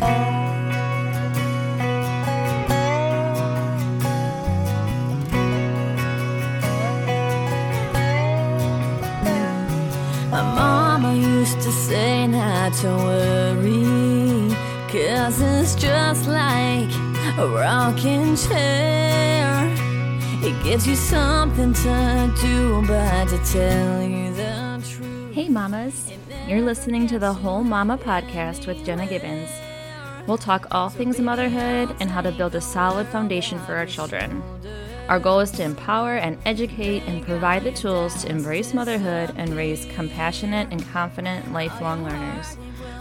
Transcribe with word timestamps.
My 0.00 0.06
mama 10.30 11.14
used 11.14 11.60
to 11.62 11.72
say 11.72 12.26
not 12.28 12.74
to 12.74 12.88
worry, 12.88 14.54
cause 14.88 15.40
it's 15.40 15.74
just 15.74 16.28
like 16.28 16.90
a 17.38 17.48
rocking 17.48 18.36
chair. 18.36 19.74
It 20.40 20.62
gives 20.62 20.86
you 20.86 20.94
something 20.94 21.72
to 21.72 22.32
do, 22.40 22.86
but 22.86 23.28
to 23.28 23.38
tell 23.52 24.02
you 24.02 24.32
the 24.32 24.80
truth. 24.88 25.34
Hey, 25.34 25.48
mamas. 25.48 26.12
You're 26.46 26.62
listening 26.62 27.08
to 27.08 27.18
the 27.18 27.32
Whole 27.32 27.64
Mama 27.64 27.98
podcast 27.98 28.66
with 28.66 28.84
Jenna 28.84 29.06
Gibbons. 29.06 29.50
We'll 30.28 30.36
talk 30.36 30.66
all 30.70 30.90
things 30.90 31.18
motherhood 31.18 31.96
and 32.00 32.10
how 32.10 32.20
to 32.20 32.30
build 32.30 32.54
a 32.54 32.60
solid 32.60 33.06
foundation 33.06 33.58
for 33.60 33.74
our 33.76 33.86
children. 33.86 34.42
Our 35.08 35.18
goal 35.18 35.40
is 35.40 35.50
to 35.52 35.62
empower 35.62 36.16
and 36.16 36.36
educate 36.44 37.02
and 37.04 37.24
provide 37.24 37.64
the 37.64 37.72
tools 37.72 38.22
to 38.22 38.28
embrace 38.28 38.74
motherhood 38.74 39.32
and 39.36 39.56
raise 39.56 39.86
compassionate 39.86 40.68
and 40.70 40.86
confident 40.90 41.50
lifelong 41.54 42.04
learners. 42.04 42.58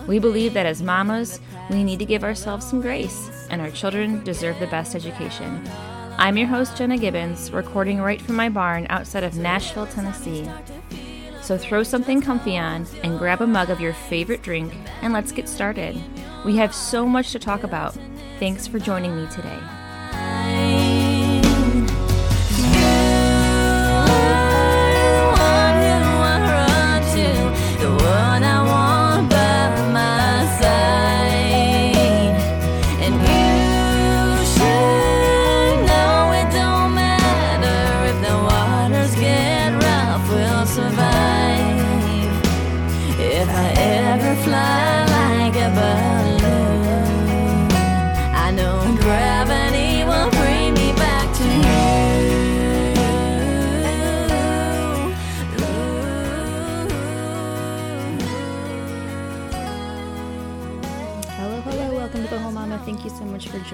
We 0.08 0.20
believe 0.20 0.54
that 0.54 0.66
as 0.66 0.82
mamas, 0.82 1.42
we 1.70 1.84
need 1.84 2.00
to 2.00 2.06
give 2.06 2.24
ourselves 2.24 2.66
some 2.66 2.80
grace, 2.80 3.30
and 3.50 3.60
our 3.62 3.72
children 3.72 4.24
deserve 4.24 4.58
the 4.62 4.68
best 4.68 4.96
education. 4.96 5.70
I'm 6.18 6.38
your 6.38 6.48
host, 6.48 6.78
Jenna 6.78 6.98
Gibbons, 6.98 7.52
recording 7.52 8.00
right 8.00 8.22
from 8.22 8.38
my 8.38 8.48
barn 8.48 8.88
outside 8.90 9.26
of 9.26 9.36
Nashville, 9.36 9.88
Tennessee. 9.88 10.50
So 11.42 11.58
throw 11.58 11.84
something 11.84 12.22
comfy 12.22 12.58
on 12.58 12.88
and 13.04 13.20
grab 13.20 13.42
a 13.42 13.48
mug 13.48 13.70
of 13.70 13.82
your 13.82 13.94
favorite 13.94 14.44
drink, 14.44 14.74
and 15.02 15.12
let's 15.12 15.34
get 15.34 15.50
started. 15.50 16.02
We 16.46 16.56
have 16.58 16.74
so 16.74 17.06
much 17.06 17.32
to 17.32 17.40
talk 17.40 17.64
about. 17.64 17.98
Thanks 18.40 18.68
for 18.68 18.80
joining 18.80 19.16
me 19.16 19.28
today. 19.32 19.60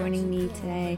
Joining 0.03 0.29
me 0.29 0.49
today. 0.49 0.97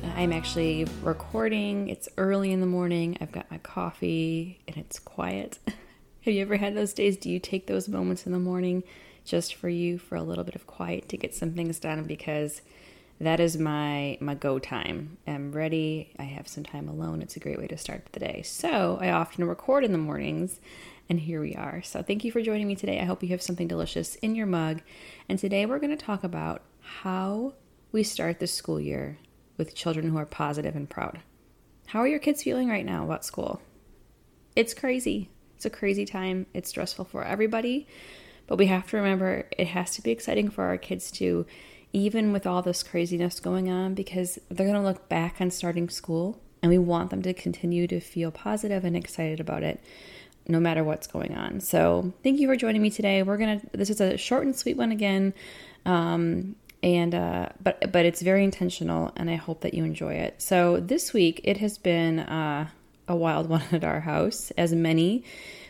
Uh, 0.00 0.06
I'm 0.14 0.32
actually 0.32 0.86
recording. 1.02 1.88
It's 1.88 2.08
early 2.16 2.52
in 2.52 2.60
the 2.60 2.68
morning. 2.68 3.18
I've 3.20 3.32
got 3.32 3.50
my 3.50 3.58
coffee 3.58 4.60
and 4.68 4.76
it's 4.76 5.00
quiet. 5.00 5.58
Have 5.66 6.34
you 6.34 6.40
ever 6.40 6.56
had 6.56 6.76
those 6.76 6.92
days? 6.92 7.16
Do 7.16 7.30
you 7.30 7.40
take 7.40 7.66
those 7.66 7.88
moments 7.88 8.26
in 8.26 8.32
the 8.32 8.38
morning 8.38 8.84
just 9.24 9.56
for 9.56 9.68
you 9.68 9.98
for 9.98 10.14
a 10.14 10.22
little 10.22 10.44
bit 10.44 10.54
of 10.54 10.68
quiet 10.68 11.08
to 11.08 11.16
get 11.16 11.34
some 11.34 11.54
things 11.54 11.80
done? 11.80 12.04
Because 12.04 12.62
that 13.18 13.40
is 13.40 13.58
my 13.58 14.18
my 14.20 14.36
go 14.36 14.60
time. 14.60 15.18
I'm 15.26 15.50
ready. 15.50 16.12
I 16.20 16.22
have 16.22 16.46
some 16.46 16.62
time 16.62 16.88
alone. 16.88 17.22
It's 17.22 17.34
a 17.34 17.40
great 17.40 17.58
way 17.58 17.66
to 17.66 17.76
start 17.76 18.06
the 18.12 18.20
day. 18.20 18.42
So 18.42 18.98
I 19.00 19.10
often 19.10 19.48
record 19.48 19.82
in 19.82 19.90
the 19.90 19.98
mornings, 19.98 20.60
and 21.08 21.18
here 21.18 21.40
we 21.40 21.56
are. 21.56 21.82
So 21.82 22.04
thank 22.04 22.22
you 22.22 22.30
for 22.30 22.40
joining 22.40 22.68
me 22.68 22.76
today. 22.76 23.00
I 23.00 23.04
hope 23.04 23.24
you 23.24 23.30
have 23.30 23.42
something 23.42 23.66
delicious 23.66 24.14
in 24.14 24.36
your 24.36 24.46
mug. 24.46 24.80
And 25.28 25.40
today 25.40 25.66
we're 25.66 25.80
going 25.80 25.96
to 25.96 26.04
talk 26.04 26.22
about 26.22 26.62
how 26.80 27.54
we 27.94 28.02
start 28.02 28.40
the 28.40 28.46
school 28.48 28.80
year 28.80 29.18
with 29.56 29.72
children 29.72 30.10
who 30.10 30.16
are 30.16 30.26
positive 30.26 30.74
and 30.74 30.90
proud. 30.90 31.20
How 31.86 32.00
are 32.00 32.08
your 32.08 32.18
kids 32.18 32.42
feeling 32.42 32.68
right 32.68 32.84
now 32.84 33.04
about 33.04 33.24
school? 33.24 33.62
It's 34.56 34.74
crazy. 34.74 35.30
It's 35.54 35.64
a 35.64 35.70
crazy 35.70 36.04
time. 36.04 36.46
It's 36.52 36.70
stressful 36.70 37.04
for 37.04 37.22
everybody. 37.22 37.86
But 38.48 38.58
we 38.58 38.66
have 38.66 38.90
to 38.90 38.96
remember 38.96 39.46
it 39.56 39.68
has 39.68 39.92
to 39.92 40.02
be 40.02 40.10
exciting 40.10 40.50
for 40.50 40.64
our 40.64 40.76
kids 40.76 41.12
too, 41.12 41.46
even 41.92 42.32
with 42.32 42.48
all 42.48 42.62
this 42.62 42.82
craziness 42.82 43.38
going 43.38 43.70
on, 43.70 43.94
because 43.94 44.40
they're 44.50 44.66
going 44.66 44.82
to 44.82 44.86
look 44.86 45.08
back 45.08 45.36
on 45.40 45.52
starting 45.52 45.88
school 45.88 46.42
and 46.62 46.70
we 46.70 46.78
want 46.78 47.10
them 47.10 47.22
to 47.22 47.32
continue 47.32 47.86
to 47.86 48.00
feel 48.00 48.32
positive 48.32 48.84
and 48.84 48.96
excited 48.96 49.38
about 49.38 49.62
it 49.62 49.80
no 50.48 50.58
matter 50.58 50.82
what's 50.82 51.06
going 51.06 51.36
on. 51.36 51.60
So, 51.60 52.12
thank 52.24 52.40
you 52.40 52.48
for 52.48 52.56
joining 52.56 52.82
me 52.82 52.90
today. 52.90 53.22
We're 53.22 53.38
going 53.38 53.60
to 53.60 53.66
this 53.72 53.88
is 53.88 54.00
a 54.00 54.16
short 54.16 54.46
and 54.46 54.56
sweet 54.56 54.76
one 54.76 54.90
again. 54.90 55.32
Um 55.86 56.56
and 56.84 57.14
uh, 57.14 57.48
but 57.62 57.90
but 57.90 58.04
it's 58.04 58.20
very 58.20 58.44
intentional, 58.44 59.10
and 59.16 59.30
I 59.30 59.36
hope 59.36 59.62
that 59.62 59.72
you 59.72 59.84
enjoy 59.84 60.14
it. 60.14 60.42
So 60.42 60.78
this 60.80 61.14
week 61.14 61.40
it 61.42 61.56
has 61.56 61.78
been 61.78 62.18
uh, 62.20 62.68
a 63.08 63.16
wild 63.16 63.48
one 63.48 63.64
at 63.72 63.84
our 63.84 64.00
house, 64.00 64.52
as 64.58 64.74
many 64.74 65.24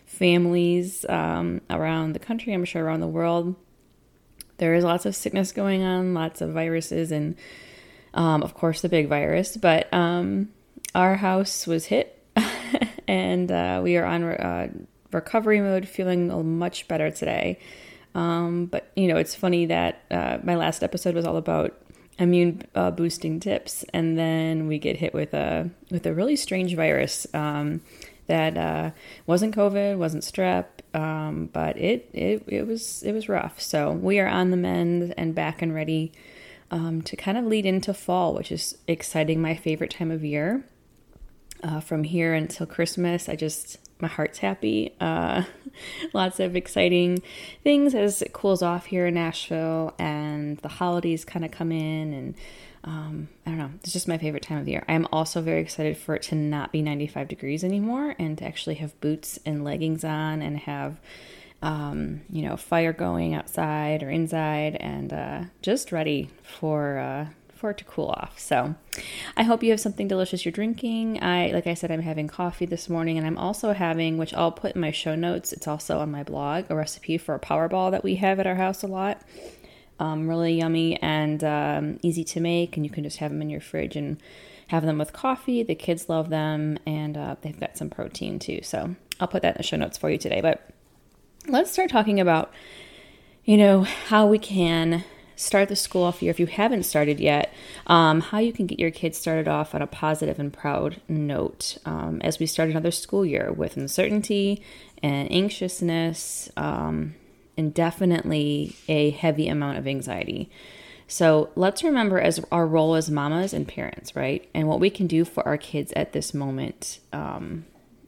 families 0.07 1.07
um, 1.09 1.61
around 1.71 2.13
the 2.13 2.19
country, 2.19 2.53
I'm 2.53 2.65
sure 2.65 2.85
around 2.85 3.01
the 3.01 3.07
world. 3.07 3.55
There 4.59 4.75
is 4.75 4.83
lots 4.83 5.07
of 5.07 5.15
sickness 5.15 5.53
going 5.53 5.85
on, 5.85 6.15
lots 6.15 6.41
of 6.41 6.51
viruses, 6.51 7.13
and 7.13 7.37
um, 8.13 8.43
of 8.43 8.55
course 8.55 8.81
the 8.81 8.89
big 8.89 9.09
virus. 9.09 9.57
But 9.57 9.93
um, 9.95 10.49
our 10.97 11.15
house 11.15 11.65
was 11.65 11.87
hit, 11.87 12.21
and 13.07 13.53
uh, 13.53 13.81
we 13.85 13.97
are 13.97 14.05
on 14.05 14.25
uh, 14.25 14.69
recovery 15.13 15.61
mode, 15.61 15.87
feeling 15.87 16.59
much 16.59 16.89
better 16.89 17.13
today. 17.13 17.61
Um, 18.15 18.67
but 18.67 18.91
you 18.95 19.09
know, 19.09 19.17
it's 19.17 19.35
funny 19.35 19.67
that 19.67 20.03
uh, 20.11 20.39
my 20.43 20.57
last 20.57 20.83
episode 20.83 21.15
was 21.15 21.25
all 21.25 21.37
about 21.37 21.75
immune 22.19 22.63
uh, 22.75 22.91
boosting 22.91 23.41
tips, 23.41 23.85
and 23.93 24.19
then 24.19 24.67
we 24.67 24.79
get 24.79 24.97
hit 24.97 25.15
with 25.15 25.35
a 25.35 25.71
with 25.91 26.07
a 26.07 26.15
really 26.15 26.37
strange 26.37 26.75
virus 26.75 27.27
um, 27.35 27.81
that 28.27 28.57
uh, 28.57 28.91
wasn't 29.27 29.55
COVID, 29.55 29.99
wasn't 29.99 30.23
strep, 30.23 30.67
um, 30.95 31.51
but 31.53 31.77
it, 31.77 32.09
it 32.13 32.45
it 32.47 32.67
was 32.67 33.03
it 33.03 33.13
was 33.13 33.29
rough. 33.29 33.61
So 33.61 33.93
we 33.93 34.21
are 34.21 34.29
on 34.29 34.51
the 34.51 34.57
mend 34.57 35.15
and 35.17 35.35
back 35.35 35.61
and 35.61 35.75
ready 35.75 36.13
um, 36.71 37.03
to 37.03 37.17
kind 37.17 37.37
of 37.37 37.45
lead 37.45 37.67
into 37.67 37.93
fall, 37.93 38.35
which 38.35 38.53
is 38.53 38.79
exciting. 38.87 39.43
My 39.43 39.57
favorite 39.57 39.91
time 39.91 40.11
of 40.11 40.25
year. 40.25 40.65
Uh, 41.63 41.81
from 41.81 42.05
here 42.05 42.35
until 42.35 42.67
Christmas, 42.67 43.27
I 43.27 43.37
just 43.37 43.79
my 44.01 44.09
heart's 44.09 44.39
happy. 44.39 44.95
Uh, 45.01 45.45
lots 46.13 46.41
of 46.41 46.57
exciting 46.57 47.23
things 47.63 47.95
as 47.95 48.23
it 48.23 48.33
cools 48.33 48.63
off 48.63 48.87
here 48.87 49.07
in 49.07 49.15
Nashville 49.15 49.95
and 49.99 50.59
the 50.59 50.69
holidays 50.69 51.25
kind 51.25 51.45
of 51.45 51.51
come 51.51 51.73
in. 51.73 52.13
And 52.13 52.35
um, 52.85 53.29
I 53.47 53.51
don't 53.51 53.59
know, 53.59 53.71
it's 53.77 53.93
just 53.93 54.09
my 54.09 54.19
favorite 54.19 54.43
time 54.43 54.59
of 54.59 54.69
year. 54.69 54.85
I'm 54.89 55.07
also 55.13 55.41
very 55.41 55.61
excited 55.61 55.97
for 55.97 56.15
it 56.15 56.23
to 56.25 56.35
not 56.35 56.73
be 56.73 56.83
95 56.83 57.29
degrees 57.29 57.65
anymore 57.65 58.15
and 58.19 58.37
to 58.39 58.45
actually 58.45 58.77
have 58.77 58.99
boots 59.01 59.39
and 59.47 59.65
leggings 59.65 60.05
on 60.05 60.43
and 60.43 60.59
have. 60.59 61.01
Um, 61.63 62.21
you 62.29 62.43
know, 62.43 62.59
fire 62.59 62.93
going 62.93 63.35
outside 63.35 64.03
or 64.03 64.11
inside, 64.11 64.77
and 64.81 65.11
uh, 65.15 65.45
just 65.63 65.93
ready 65.93 66.29
for 66.43 66.99
uh, 66.99 67.27
for 67.65 67.71
it 67.71 67.79
to 67.79 67.85
cool 67.85 68.09
off. 68.09 68.39
So 68.39 68.75
I 69.39 69.43
hope 69.43 69.63
you 69.63 69.71
have 69.71 69.81
something 69.81 70.07
delicious 70.07 70.45
you're 70.45 70.53
drinking. 70.53 71.23
I 71.23 71.51
like 71.53 71.67
I 71.67 71.73
said, 71.73 71.91
I'm 71.91 72.03
having 72.03 72.29
coffee 72.29 72.67
this 72.67 72.91
morning 72.91 73.17
and 73.17 73.27
I'm 73.27 73.39
also 73.39 73.73
having, 73.73 74.19
which 74.19 74.35
I'll 74.35 74.53
put 74.53 74.75
in 74.75 74.83
my 74.83 74.91
show 74.91 75.15
notes, 75.15 75.51
it's 75.51 75.67
also 75.67 75.99
on 76.01 76.11
my 76.11 76.25
blog, 76.25 76.67
a 76.69 76.77
recipe 76.77 77.17
for 77.17 77.35
a 77.35 77.41
powerball 77.41 77.91
that 77.93 78.05
we 78.05 78.17
have 78.17 78.39
at 78.39 78.47
our 78.47 78.57
house 78.57 78.83
a 78.83 78.87
lot. 78.87 79.23
Um, 79.99 80.29
really 80.29 80.59
yummy 80.59 81.01
and 81.01 81.43
um, 81.43 81.99
easy 82.03 82.23
to 82.25 82.41
make, 82.41 82.77
and 82.77 82.85
you 82.85 82.93
can 82.93 83.03
just 83.03 83.17
have 83.17 83.31
them 83.31 83.41
in 83.41 83.49
your 83.49 83.63
fridge 83.63 83.97
and 83.97 84.21
have 84.67 84.85
them 84.85 84.99
with 84.99 85.15
coffee. 85.15 85.63
The 85.63 85.75
kids 85.75 86.11
love 86.11 86.29
them, 86.29 86.79
and 86.85 87.17
uh, 87.17 87.37
they've 87.41 87.59
got 87.59 87.79
some 87.79 87.89
protein 87.89 88.39
too. 88.39 88.61
So 88.63 88.95
I'll 89.21 89.29
put 89.29 89.41
that 89.41 89.55
in 89.55 89.59
the 89.59 89.63
show 89.63 89.79
notes 89.79 89.97
for 89.97 90.11
you 90.11 90.19
today. 90.19 90.43
But 90.43 90.69
let's 91.49 91.73
start 91.73 91.89
talking 91.89 92.21
about, 92.21 92.53
you 93.47 93.57
know, 93.57 93.85
how 93.85 94.27
we 94.27 94.39
can 94.39 95.03
start 95.37 95.69
the 95.69 95.77
school 95.77 96.03
off 96.03 96.23
year 96.23 96.31
if 96.31 96.41
you 96.41 96.47
haven't 96.47 96.85
started 96.85 97.21
yet 97.21 97.53
um, 97.87 98.21
how 98.21 98.39
you 98.39 98.53
can 98.53 98.67
get 98.67 98.79
your 98.79 98.91
kids 98.91 99.19
started 99.19 99.49
off 99.49 99.75
on 99.75 99.83
a 99.83 99.87
positive 99.87 100.39
and 100.39 100.53
proud 100.53 101.01
note 101.09 101.79
um, 101.85 102.21
as 102.23 102.39
we 102.39 102.47
start 102.47 102.69
another 102.69 102.91
school 102.91 103.25
year 103.25 103.53
with 103.53 103.77
uncertainty 103.77 104.63
and 105.03 105.31
anxiousness 105.31 106.51
um, 106.57 107.15
and 107.57 107.75
definitely 107.75 108.75
a 108.89 109.11
heavy 109.11 109.49
amount 109.49 109.79
of 109.79 109.87
anxiety. 109.87 110.51
So 111.07 111.51
let's 111.55 111.85
remember 111.85 112.19
as 112.19 112.41
our 112.51 112.67
role 112.67 112.95
as 112.95 113.11
mamas 113.11 113.53
and 113.53 113.69
parents 113.69 114.17
right? 114.17 114.49
And 114.55 114.67
what 114.67 114.81
we 114.81 114.91
can 114.91 115.07
do 115.07 115.25
for 115.25 115.47
our 115.47 115.59
kids 115.59 115.93
at 115.95 116.13
this 116.13 116.33
moment 116.33 117.01
um, 117.13 117.67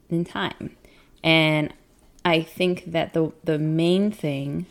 in 0.08 0.24
time. 0.24 0.76
And 1.22 1.72
i 2.24 2.42
think 2.42 2.90
that 2.90 3.14
the 3.14 3.32
the 3.44 3.58
main 3.58 4.10
thing 4.10 4.66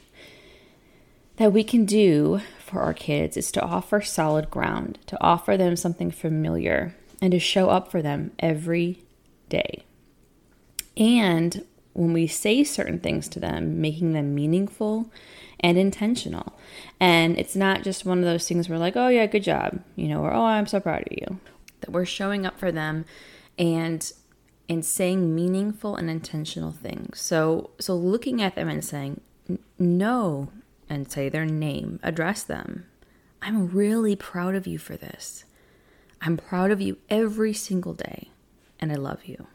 that 1.37 1.53
we 1.53 1.63
can 1.63 1.85
do 1.85 2.41
for 2.59 2.81
our 2.81 2.93
kids 2.93 3.37
is 3.37 3.51
to 3.53 3.61
offer 3.61 4.01
solid 4.01 4.49
ground, 4.49 4.99
to 5.07 5.21
offer 5.21 5.57
them 5.57 5.75
something 5.75 6.11
familiar, 6.11 6.95
and 7.21 7.31
to 7.31 7.39
show 7.39 7.69
up 7.69 7.91
for 7.91 8.01
them 8.01 8.31
every 8.39 9.03
day. 9.49 9.83
And 10.97 11.65
when 11.93 12.13
we 12.13 12.27
say 12.27 12.63
certain 12.63 12.99
things 12.99 13.27
to 13.29 13.39
them, 13.39 13.81
making 13.81 14.13
them 14.13 14.35
meaningful 14.35 15.11
and 15.59 15.77
intentional. 15.77 16.53
And 16.99 17.37
it's 17.39 17.55
not 17.55 17.83
just 17.83 18.05
one 18.05 18.19
of 18.19 18.25
those 18.25 18.47
things 18.47 18.67
where, 18.67 18.79
like, 18.79 18.95
oh, 18.95 19.07
yeah, 19.07 19.25
good 19.25 19.43
job, 19.43 19.81
you 19.95 20.07
know, 20.07 20.21
or 20.21 20.33
oh, 20.33 20.43
I'm 20.43 20.67
so 20.67 20.79
proud 20.79 21.01
of 21.01 21.11
you. 21.11 21.39
That 21.81 21.91
we're 21.91 22.05
showing 22.05 22.45
up 22.45 22.59
for 22.59 22.71
them 22.71 23.05
and 23.57 24.11
and 24.67 24.83
saying 24.83 25.35
meaningful 25.35 25.95
and 25.95 26.09
intentional 26.09 26.71
things. 26.71 27.19
So 27.19 27.71
so 27.79 27.95
looking 27.95 28.41
at 28.41 28.55
them 28.55 28.67
and 28.67 28.83
saying 28.83 29.21
no 29.77 30.49
and 30.89 31.11
say 31.11 31.29
their 31.29 31.45
name, 31.45 31.99
address 32.03 32.43
them. 32.43 32.85
I'm 33.41 33.69
really 33.69 34.15
proud 34.15 34.55
of 34.55 34.67
you 34.67 34.77
for 34.77 34.95
this. 34.95 35.45
I'm 36.21 36.37
proud 36.37 36.71
of 36.71 36.81
you 36.81 36.97
every 37.09 37.53
single 37.53 37.93
day 37.93 38.29
and 38.79 38.91
I 38.91 38.95
love 38.95 39.25
you. 39.25 39.47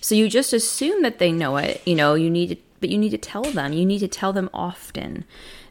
So 0.00 0.14
you 0.14 0.28
just 0.28 0.52
assume 0.52 1.02
that 1.02 1.18
they 1.18 1.32
know 1.32 1.56
it, 1.56 1.82
you 1.84 1.94
know, 1.94 2.14
you 2.14 2.30
need 2.30 2.48
to 2.50 2.56
but 2.80 2.90
you 2.90 2.98
need 2.98 3.10
to 3.10 3.18
tell 3.18 3.42
them. 3.42 3.72
You 3.72 3.84
need 3.84 3.98
to 3.98 4.06
tell 4.06 4.32
them 4.32 4.48
often 4.54 5.24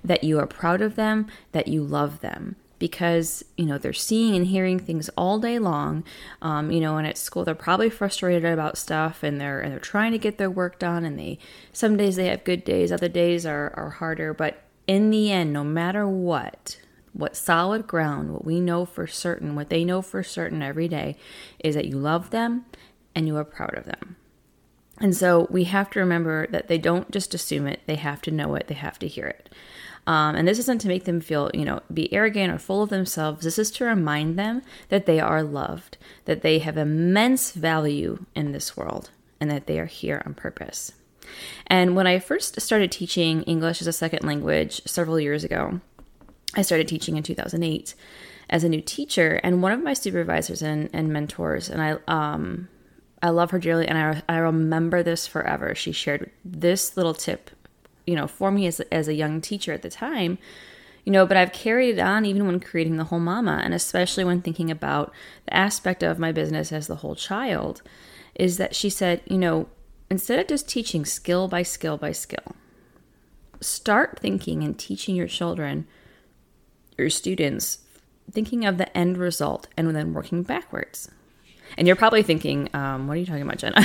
that 0.04 0.26
you 0.26 0.40
are 0.40 0.46
proud 0.46 0.82
of 0.82 0.98
them, 0.98 1.28
that 1.54 1.70
you 1.70 1.82
love 1.82 2.20
them 2.20 2.58
because 2.80 3.44
you 3.58 3.66
know 3.66 3.78
they're 3.78 3.94
seeing 3.94 4.36
and 4.36 4.48
hearing 4.48 4.80
things 4.80 5.10
all 5.18 5.40
day 5.40 5.60
long 5.60 6.04
um, 6.42 6.72
you 6.72 6.80
know 6.80 6.98
and 6.98 7.08
at 7.08 7.18
school 7.18 7.44
they're 7.44 7.56
probably 7.56 7.90
frustrated 7.90 8.46
about 8.46 8.78
stuff 8.78 9.24
and 9.24 9.40
they're 9.40 9.60
and 9.60 9.72
they're 9.72 9.80
trying 9.80 10.12
to 10.12 10.18
get 10.18 10.38
their 10.38 10.52
work 10.52 10.80
done 10.80 11.04
and 11.04 11.18
they 11.18 11.38
some 11.72 11.98
days 11.98 12.16
they 12.16 12.28
have 12.28 12.44
good 12.44 12.64
days 12.64 12.92
other 12.92 13.10
days 13.10 13.46
are, 13.46 13.74
are 13.76 13.92
harder 13.92 14.34
but 14.34 14.64
in 14.86 15.10
the 15.10 15.32
end 15.32 15.52
no 15.52 15.64
matter 15.64 16.08
what 16.08 16.80
what 17.14 17.36
solid 17.36 17.88
ground 17.88 18.32
what 18.32 18.46
we 18.46 18.60
know 18.60 18.86
for 18.86 19.08
certain 19.08 19.56
what 19.56 19.70
they 19.70 19.84
know 19.84 20.02
for 20.02 20.22
certain 20.22 20.62
every 20.62 20.88
day 20.88 21.18
is 21.60 21.76
that 21.76 21.86
you 21.86 21.98
love 21.98 22.30
them 22.30 22.66
and 23.18 23.26
you 23.26 23.36
are 23.36 23.44
proud 23.44 23.76
of 23.76 23.86
them. 23.86 24.16
And 25.00 25.18
so 25.18 25.48
we 25.50 25.64
have 25.64 25.90
to 25.92 26.00
remember 26.00 26.46
that 26.52 26.68
they 26.68 26.78
don't 26.78 27.10
just 27.10 27.34
assume 27.34 27.66
it 27.66 27.82
they 27.88 27.96
have 27.96 28.22
to 28.24 28.32
know 28.32 28.54
it 28.54 28.68
they 28.68 28.76
have 28.76 29.00
to 29.00 29.08
hear 29.08 29.26
it 29.26 29.50
um, 30.08 30.36
and 30.36 30.48
this 30.48 30.58
isn't 30.58 30.80
to 30.80 30.88
make 30.88 31.04
them 31.04 31.20
feel, 31.20 31.52
you 31.54 31.66
know, 31.66 31.82
be 31.94 32.12
arrogant 32.14 32.52
or 32.52 32.58
full 32.58 32.82
of 32.82 32.90
themselves. 32.90 33.44
This 33.44 33.60
is 33.60 33.70
to 33.72 33.84
remind 33.84 34.40
them 34.40 34.62
that 34.88 35.06
they 35.06 35.20
are 35.20 35.44
loved, 35.44 35.98
that 36.24 36.42
they 36.42 36.60
have 36.60 36.78
immense 36.78 37.52
value 37.52 38.26
in 38.34 38.54
this 38.54 38.78
world, 38.78 39.10
and 39.42 39.52
that 39.52 39.68
they 39.68 39.80
are 39.80 39.86
here 39.86 40.24
on 40.26 40.34
purpose. 40.34 40.94
And 41.68 41.94
when 41.94 42.08
I 42.08 42.20
first 42.20 42.62
started 42.62 42.90
teaching 42.90 43.44
English 43.44 43.82
as 43.82 43.88
a 43.88 43.94
second 43.94 44.26
language 44.26 44.82
several 44.86 45.20
years 45.20 45.44
ago, 45.44 45.82
I 46.56 46.62
started 46.62 46.88
teaching 46.88 47.18
in 47.18 47.24
2008 47.24 47.94
as 48.50 48.64
a 48.64 48.70
new 48.70 48.82
teacher, 48.82 49.42
and 49.44 49.62
one 49.62 49.74
of 49.74 49.84
my 49.84 49.92
supervisors 49.92 50.62
and, 50.62 50.90
and 50.94 51.12
mentors, 51.12 51.70
and 51.70 51.82
I, 51.82 51.98
um, 52.08 52.70
I 53.22 53.28
love 53.30 53.52
her 53.52 53.60
dearly, 53.60 53.86
and 53.86 53.98
I, 53.98 54.24
I 54.30 54.38
remember 54.38 55.04
this 55.04 55.28
forever. 55.28 55.76
She 55.76 55.92
shared 55.92 56.32
this 56.46 56.96
little 56.96 57.14
tip 57.14 57.50
you 58.08 58.16
know, 58.16 58.26
for 58.26 58.50
me 58.50 58.66
as, 58.66 58.80
as 58.92 59.08
a 59.08 59.14
young 59.14 59.42
teacher 59.42 59.74
at 59.74 59.84
the 59.84 59.90
time, 59.90 60.40
you 61.04 61.12
know, 61.12 61.26
but 61.26 61.38
I've 61.38 61.54
carried 61.54 61.98
it 61.98 62.02
on 62.02 62.26
even 62.26 62.48
when 62.48 62.60
creating 62.60 62.98
the 62.98 63.06
whole 63.06 63.20
mama, 63.20 63.62
and 63.64 63.74
especially 63.74 64.24
when 64.24 64.42
thinking 64.42 64.72
about 64.72 65.14
the 65.46 65.54
aspect 65.54 66.04
of 66.04 66.20
my 66.20 66.32
business 66.32 66.72
as 66.72 66.88
the 66.88 66.98
whole 66.98 67.16
child, 67.16 67.82
is 68.36 68.58
that 68.58 68.76
she 68.76 68.90
said, 68.90 69.22
you 69.26 69.38
know, 69.38 69.68
instead 70.10 70.40
of 70.40 70.48
just 70.48 70.68
teaching 70.68 71.06
skill 71.06 71.48
by 71.48 71.64
skill 71.64 71.98
by 71.98 72.12
skill, 72.12 72.56
start 73.62 74.20
thinking 74.20 74.64
and 74.64 74.78
teaching 74.78 75.16
your 75.16 75.28
children, 75.28 75.88
your 76.98 77.10
students, 77.10 77.80
thinking 78.32 78.66
of 78.66 78.78
the 78.78 78.98
end 78.98 79.18
result 79.18 79.68
and 79.78 79.96
then 79.96 80.14
working 80.14 80.44
backwards. 80.44 81.10
And 81.78 81.88
you're 81.88 81.96
probably 81.96 82.24
thinking, 82.24 82.70
um, 82.74 83.08
what 83.08 83.16
are 83.16 83.20
you 83.20 83.26
talking 83.26 83.42
about, 83.42 83.58
Jenna? 83.58 83.82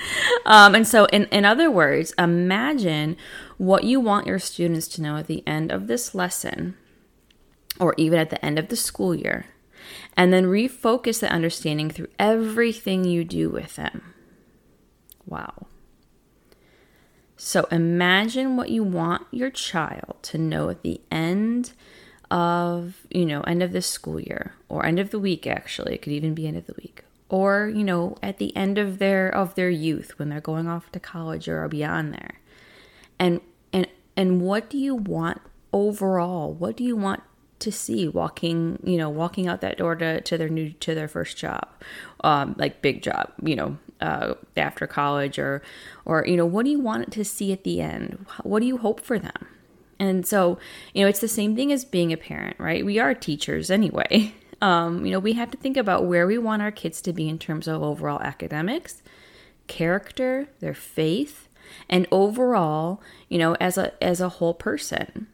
um, 0.46 0.74
and 0.74 0.86
so, 0.86 1.06
in, 1.06 1.24
in 1.26 1.44
other 1.44 1.70
words, 1.70 2.12
imagine 2.18 3.16
what 3.62 3.84
you 3.84 4.00
want 4.00 4.26
your 4.26 4.40
students 4.40 4.88
to 4.88 5.00
know 5.00 5.16
at 5.16 5.28
the 5.28 5.46
end 5.46 5.70
of 5.70 5.86
this 5.86 6.16
lesson 6.16 6.76
or 7.78 7.94
even 7.96 8.18
at 8.18 8.28
the 8.28 8.44
end 8.44 8.58
of 8.58 8.66
the 8.66 8.74
school 8.74 9.14
year. 9.14 9.46
And 10.16 10.32
then 10.32 10.46
refocus 10.46 11.20
the 11.20 11.30
understanding 11.30 11.88
through 11.88 12.08
everything 12.18 13.04
you 13.04 13.22
do 13.22 13.50
with 13.50 13.76
them. 13.76 14.14
Wow. 15.24 15.68
So 17.36 17.68
imagine 17.70 18.56
what 18.56 18.70
you 18.70 18.82
want 18.82 19.28
your 19.30 19.50
child 19.50 20.16
to 20.22 20.38
know 20.38 20.68
at 20.68 20.82
the 20.82 21.00
end 21.12 21.72
of, 22.32 22.96
you 23.10 23.24
know, 23.24 23.42
end 23.42 23.62
of 23.62 23.70
the 23.70 23.82
school 23.82 24.18
year 24.18 24.56
or 24.68 24.84
end 24.84 24.98
of 24.98 25.10
the 25.10 25.20
week 25.20 25.46
actually. 25.46 25.94
It 25.94 26.02
could 26.02 26.12
even 26.12 26.34
be 26.34 26.48
end 26.48 26.56
of 26.56 26.66
the 26.66 26.74
week 26.82 27.04
or 27.28 27.72
you 27.74 27.84
know 27.84 28.14
at 28.22 28.36
the 28.38 28.54
end 28.54 28.76
of 28.76 28.98
their 28.98 29.34
of 29.34 29.54
their 29.54 29.70
youth 29.70 30.18
when 30.18 30.28
they're 30.28 30.40
going 30.40 30.68
off 30.68 30.92
to 30.92 31.00
college 31.00 31.48
or 31.48 31.66
beyond 31.66 32.12
there 32.12 32.40
and 33.18 33.40
and 34.16 34.40
what 34.40 34.68
do 34.70 34.78
you 34.78 34.94
want 34.94 35.40
overall? 35.72 36.52
What 36.52 36.76
do 36.76 36.84
you 36.84 36.96
want 36.96 37.22
to 37.60 37.70
see 37.70 38.08
walking 38.08 38.80
you 38.82 38.98
know 38.98 39.08
walking 39.08 39.46
out 39.46 39.60
that 39.60 39.78
door 39.78 39.94
to, 39.94 40.20
to 40.20 40.36
their 40.36 40.48
new 40.48 40.72
to 40.74 40.94
their 40.94 41.08
first 41.08 41.36
job? 41.36 41.68
Um, 42.24 42.54
like 42.58 42.82
big 42.82 43.02
job 43.02 43.32
you 43.42 43.56
know 43.56 43.78
uh, 44.00 44.34
after 44.56 44.86
college 44.86 45.38
or 45.38 45.62
or 46.04 46.24
you 46.26 46.36
know 46.36 46.46
what 46.46 46.64
do 46.64 46.70
you 46.70 46.80
want 46.80 47.12
to 47.12 47.24
see 47.24 47.52
at 47.52 47.64
the 47.64 47.80
end? 47.80 48.26
What 48.42 48.60
do 48.60 48.66
you 48.66 48.78
hope 48.78 49.00
for 49.00 49.18
them? 49.18 49.48
And 49.98 50.26
so 50.26 50.58
you 50.94 51.02
know 51.02 51.08
it's 51.08 51.20
the 51.20 51.28
same 51.28 51.54
thing 51.54 51.72
as 51.72 51.84
being 51.84 52.12
a 52.12 52.16
parent 52.16 52.56
right? 52.58 52.84
We 52.84 52.98
are 52.98 53.14
teachers 53.14 53.70
anyway. 53.70 54.34
Um, 54.62 55.04
you 55.04 55.10
know, 55.10 55.18
we 55.18 55.32
have 55.32 55.50
to 55.50 55.58
think 55.58 55.76
about 55.76 56.06
where 56.06 56.24
we 56.24 56.38
want 56.38 56.62
our 56.62 56.70
kids 56.70 57.00
to 57.02 57.12
be 57.12 57.28
in 57.28 57.36
terms 57.36 57.66
of 57.66 57.82
overall 57.82 58.20
academics, 58.22 59.02
character, 59.66 60.46
their 60.60 60.72
faith, 60.72 61.48
and 61.88 62.06
overall, 62.10 63.00
you 63.28 63.38
know, 63.38 63.54
as 63.60 63.78
a 63.78 64.02
as 64.02 64.20
a 64.20 64.28
whole 64.28 64.54
person. 64.54 65.26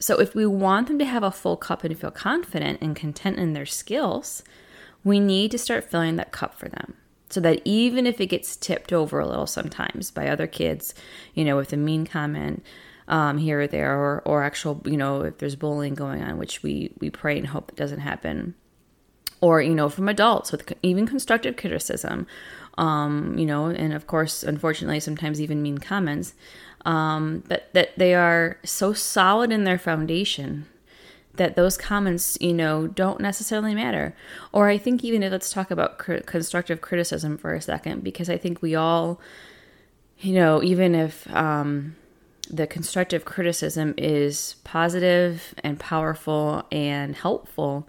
So 0.00 0.20
if 0.20 0.34
we 0.34 0.44
want 0.44 0.88
them 0.88 0.98
to 0.98 1.04
have 1.04 1.22
a 1.22 1.30
full 1.30 1.56
cup 1.56 1.84
and 1.84 1.98
feel 1.98 2.10
confident 2.10 2.80
and 2.82 2.94
content 2.94 3.38
in 3.38 3.52
their 3.52 3.66
skills, 3.66 4.42
we 5.02 5.20
need 5.20 5.50
to 5.52 5.58
start 5.58 5.90
filling 5.90 6.16
that 6.16 6.32
cup 6.32 6.54
for 6.54 6.68
them. 6.68 6.94
So 7.30 7.40
that 7.40 7.62
even 7.64 8.06
if 8.06 8.20
it 8.20 8.26
gets 8.26 8.56
tipped 8.56 8.92
over 8.92 9.18
a 9.18 9.26
little 9.26 9.46
sometimes 9.46 10.10
by 10.10 10.28
other 10.28 10.46
kids, 10.46 10.94
you 11.34 11.44
know, 11.44 11.56
with 11.56 11.72
a 11.72 11.76
mean 11.76 12.06
comment 12.06 12.64
um, 13.08 13.38
here 13.38 13.62
or 13.62 13.66
there, 13.66 13.92
or, 13.98 14.22
or 14.24 14.42
actual, 14.42 14.82
you 14.84 14.96
know, 14.96 15.22
if 15.22 15.38
there's 15.38 15.56
bullying 15.56 15.94
going 15.94 16.22
on, 16.22 16.38
which 16.38 16.62
we, 16.62 16.92
we 17.00 17.10
pray 17.10 17.38
and 17.38 17.46
hope 17.48 17.68
that 17.68 17.76
doesn't 17.76 18.00
happen, 18.00 18.54
or 19.44 19.60
you 19.60 19.74
know 19.74 19.90
from 19.90 20.08
adults 20.08 20.50
with 20.50 20.72
even 20.82 21.06
constructive 21.06 21.54
criticism 21.56 22.26
um, 22.78 23.36
you 23.38 23.46
know 23.46 23.66
and 23.66 23.92
of 23.92 24.06
course 24.06 24.42
unfortunately 24.42 25.00
sometimes 25.00 25.40
even 25.40 25.62
mean 25.62 25.78
comments 25.78 26.34
um, 26.84 27.42
but 27.48 27.70
that 27.72 27.96
they 27.96 28.14
are 28.14 28.58
so 28.64 28.92
solid 28.92 29.50
in 29.50 29.64
their 29.64 29.78
foundation 29.78 30.66
that 31.36 31.56
those 31.56 31.76
comments 31.76 32.38
you 32.40 32.52
know 32.52 32.86
don't 32.86 33.20
necessarily 33.20 33.74
matter. 33.74 34.14
Or 34.52 34.68
i 34.68 34.78
think 34.78 35.04
even 35.04 35.22
if, 35.22 35.32
let's 35.32 35.50
talk 35.50 35.70
about 35.70 35.98
cr- 35.98 36.18
constructive 36.18 36.80
criticism 36.80 37.38
for 37.38 37.54
a 37.54 37.60
second 37.60 38.04
because 38.04 38.28
i 38.30 38.36
think 38.36 38.62
we 38.62 38.74
all 38.74 39.20
you 40.18 40.32
know 40.34 40.62
even 40.62 40.94
if 40.94 41.32
um, 41.34 41.96
the 42.50 42.66
constructive 42.66 43.24
criticism 43.24 43.94
is 43.96 44.56
positive 44.64 45.54
and 45.64 45.78
powerful 45.80 46.64
and 46.70 47.16
helpful 47.16 47.88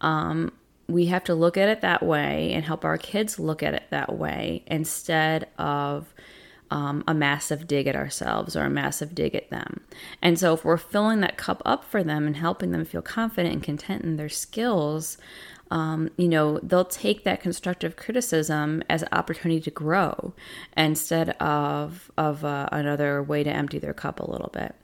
um, 0.00 0.52
we 0.88 1.06
have 1.06 1.24
to 1.24 1.34
look 1.34 1.56
at 1.56 1.68
it 1.68 1.80
that 1.80 2.02
way 2.02 2.52
and 2.52 2.64
help 2.64 2.84
our 2.84 2.98
kids 2.98 3.38
look 3.38 3.62
at 3.62 3.74
it 3.74 3.84
that 3.90 4.16
way 4.16 4.62
instead 4.66 5.48
of 5.58 6.12
um, 6.70 7.04
a 7.06 7.14
massive 7.14 7.66
dig 7.66 7.86
at 7.86 7.96
ourselves 7.96 8.56
or 8.56 8.64
a 8.64 8.70
massive 8.70 9.14
dig 9.14 9.34
at 9.34 9.50
them. 9.50 9.80
And 10.20 10.38
so, 10.38 10.54
if 10.54 10.64
we're 10.64 10.76
filling 10.76 11.20
that 11.20 11.36
cup 11.36 11.62
up 11.64 11.84
for 11.84 12.02
them 12.02 12.26
and 12.26 12.36
helping 12.36 12.72
them 12.72 12.84
feel 12.84 13.02
confident 13.02 13.54
and 13.54 13.62
content 13.62 14.02
in 14.02 14.16
their 14.16 14.28
skills, 14.28 15.18
um, 15.70 16.10
you 16.16 16.28
know, 16.28 16.58
they'll 16.62 16.84
take 16.84 17.24
that 17.24 17.40
constructive 17.40 17.96
criticism 17.96 18.82
as 18.88 19.02
an 19.02 19.08
opportunity 19.12 19.60
to 19.60 19.70
grow 19.70 20.34
instead 20.76 21.30
of 21.40 22.10
of 22.16 22.44
uh, 22.44 22.68
another 22.72 23.22
way 23.22 23.44
to 23.44 23.50
empty 23.50 23.78
their 23.78 23.94
cup 23.94 24.20
a 24.20 24.30
little 24.30 24.50
bit 24.52 24.74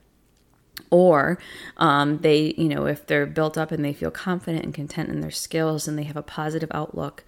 or 0.91 1.39
um, 1.77 2.19
they 2.19 2.55
you 2.57 2.69
know 2.69 2.87
if 2.87 3.07
they're 3.07 3.27
built 3.27 3.59
up 3.59 3.73
and 3.73 3.85
they 3.85 3.93
feel 3.93 4.11
confident 4.11 4.65
and 4.65 4.75
content 4.75 5.09
in 5.09 5.21
their 5.21 5.31
skills 5.31 5.87
and 5.87 5.99
they 5.99 6.05
have 6.05 6.17
a 6.17 6.23
positive 6.23 6.71
outlook 6.73 7.25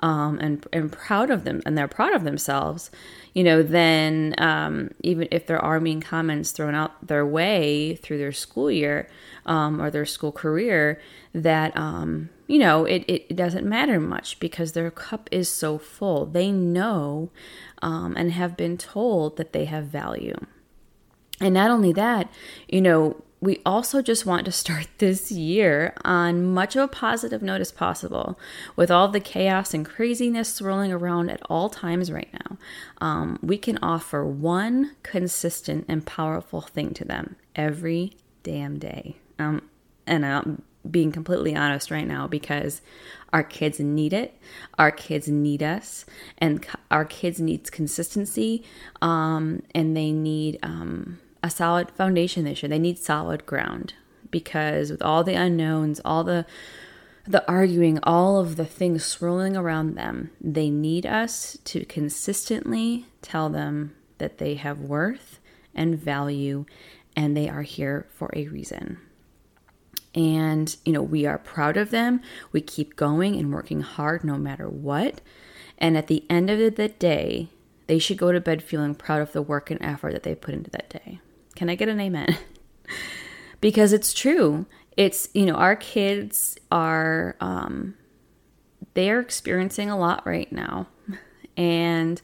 um, 0.00 0.38
and 0.40 0.66
and 0.72 0.92
proud 0.92 1.30
of 1.30 1.44
them 1.44 1.62
and 1.64 1.76
they're 1.76 1.88
proud 1.88 2.14
of 2.14 2.24
themselves 2.24 2.90
you 3.34 3.44
know 3.44 3.62
then 3.62 4.34
um, 4.38 4.90
even 5.02 5.28
if 5.30 5.46
there 5.46 5.62
are 5.62 5.80
mean 5.80 6.00
comments 6.00 6.52
thrown 6.52 6.74
out 6.74 7.06
their 7.06 7.26
way 7.26 7.94
through 7.96 8.18
their 8.18 8.32
school 8.32 8.70
year 8.70 9.08
um, 9.46 9.80
or 9.80 9.90
their 9.90 10.06
school 10.06 10.32
career 10.32 11.00
that 11.34 11.76
um, 11.76 12.28
you 12.46 12.58
know 12.58 12.84
it, 12.84 13.04
it 13.06 13.36
doesn't 13.36 13.66
matter 13.66 14.00
much 14.00 14.40
because 14.40 14.72
their 14.72 14.90
cup 14.90 15.28
is 15.30 15.48
so 15.48 15.78
full. 15.78 16.26
They 16.26 16.50
know 16.50 17.30
um, 17.82 18.14
and 18.16 18.32
have 18.32 18.56
been 18.56 18.76
told 18.76 19.36
that 19.36 19.52
they 19.52 19.66
have 19.66 19.84
value 19.86 20.34
and 21.40 21.54
not 21.54 21.70
only 21.70 21.92
that, 21.92 22.30
you 22.68 22.80
know, 22.80 23.22
we 23.40 23.60
also 23.64 24.02
just 24.02 24.26
want 24.26 24.44
to 24.44 24.52
start 24.52 24.86
this 24.98 25.32
year 25.32 25.94
on 26.04 26.52
much 26.52 26.76
of 26.76 26.82
a 26.82 26.88
positive 26.88 27.42
note 27.42 27.60
as 27.60 27.72
possible. 27.72 28.38
With 28.76 28.90
all 28.90 29.08
the 29.08 29.20
chaos 29.20 29.72
and 29.74 29.84
craziness 29.84 30.54
swirling 30.54 30.92
around 30.92 31.30
at 31.30 31.40
all 31.48 31.68
times 31.70 32.12
right 32.12 32.28
now, 32.32 32.58
um, 33.00 33.38
we 33.42 33.56
can 33.56 33.78
offer 33.78 34.24
one 34.24 34.94
consistent 35.02 35.86
and 35.88 36.04
powerful 36.04 36.60
thing 36.60 36.92
to 36.94 37.04
them 37.04 37.36
every 37.56 38.16
damn 38.42 38.78
day. 38.78 39.16
Um, 39.38 39.62
and 40.06 40.26
I'm 40.26 40.62
being 40.88 41.12
completely 41.12 41.54
honest 41.54 41.90
right 41.90 42.06
now 42.06 42.26
because 42.26 42.80
our 43.32 43.42
kids 43.42 43.80
need 43.80 44.12
it. 44.12 44.38
Our 44.78 44.90
kids 44.90 45.28
need 45.28 45.62
us, 45.62 46.04
and 46.38 46.66
our 46.90 47.04
kids 47.04 47.38
needs 47.40 47.70
consistency, 47.70 48.64
um, 49.00 49.62
and 49.74 49.96
they 49.96 50.10
need 50.10 50.58
um, 50.62 51.18
a 51.42 51.50
solid 51.50 51.90
foundation 51.90 52.44
this 52.44 52.62
year. 52.62 52.68
They 52.68 52.78
need 52.78 52.98
solid 52.98 53.46
ground 53.46 53.94
because 54.30 54.90
with 54.90 55.02
all 55.02 55.24
the 55.24 55.34
unknowns, 55.34 56.00
all 56.04 56.24
the 56.24 56.46
the 57.26 57.46
arguing, 57.48 57.98
all 58.02 58.40
of 58.40 58.56
the 58.56 58.64
things 58.64 59.04
swirling 59.04 59.56
around 59.56 59.94
them, 59.94 60.30
they 60.40 60.70
need 60.70 61.06
us 61.06 61.58
to 61.64 61.84
consistently 61.84 63.06
tell 63.22 63.48
them 63.48 63.94
that 64.18 64.38
they 64.38 64.54
have 64.54 64.80
worth 64.80 65.38
and 65.74 65.98
value 65.98 66.64
and 67.14 67.36
they 67.36 67.48
are 67.48 67.62
here 67.62 68.06
for 68.14 68.30
a 68.32 68.48
reason. 68.48 68.98
And, 70.14 70.74
you 70.84 70.92
know, 70.92 71.02
we 71.02 71.26
are 71.26 71.38
proud 71.38 71.76
of 71.76 71.90
them. 71.90 72.20
We 72.50 72.62
keep 72.62 72.96
going 72.96 73.36
and 73.36 73.52
working 73.52 73.82
hard 73.82 74.24
no 74.24 74.36
matter 74.36 74.68
what. 74.68 75.20
And 75.78 75.96
at 75.96 76.08
the 76.08 76.24
end 76.28 76.50
of 76.50 76.76
the 76.76 76.88
day, 76.88 77.48
they 77.86 77.98
should 77.98 78.18
go 78.18 78.32
to 78.32 78.40
bed 78.40 78.62
feeling 78.62 78.94
proud 78.94 79.22
of 79.22 79.32
the 79.32 79.42
work 79.42 79.70
and 79.70 79.80
effort 79.82 80.12
that 80.12 80.22
they 80.22 80.34
put 80.34 80.54
into 80.54 80.70
that 80.70 80.90
day. 80.90 81.20
Can 81.60 81.68
I 81.68 81.74
get 81.74 81.90
an 81.90 82.00
amen? 82.00 82.38
because 83.60 83.92
it's 83.92 84.14
true. 84.14 84.64
It's, 84.96 85.28
you 85.34 85.44
know, 85.44 85.56
our 85.56 85.76
kids 85.76 86.56
are, 86.72 87.36
um, 87.38 87.96
they're 88.94 89.20
experiencing 89.20 89.90
a 89.90 89.98
lot 89.98 90.26
right 90.26 90.50
now. 90.50 90.86
And, 91.58 92.22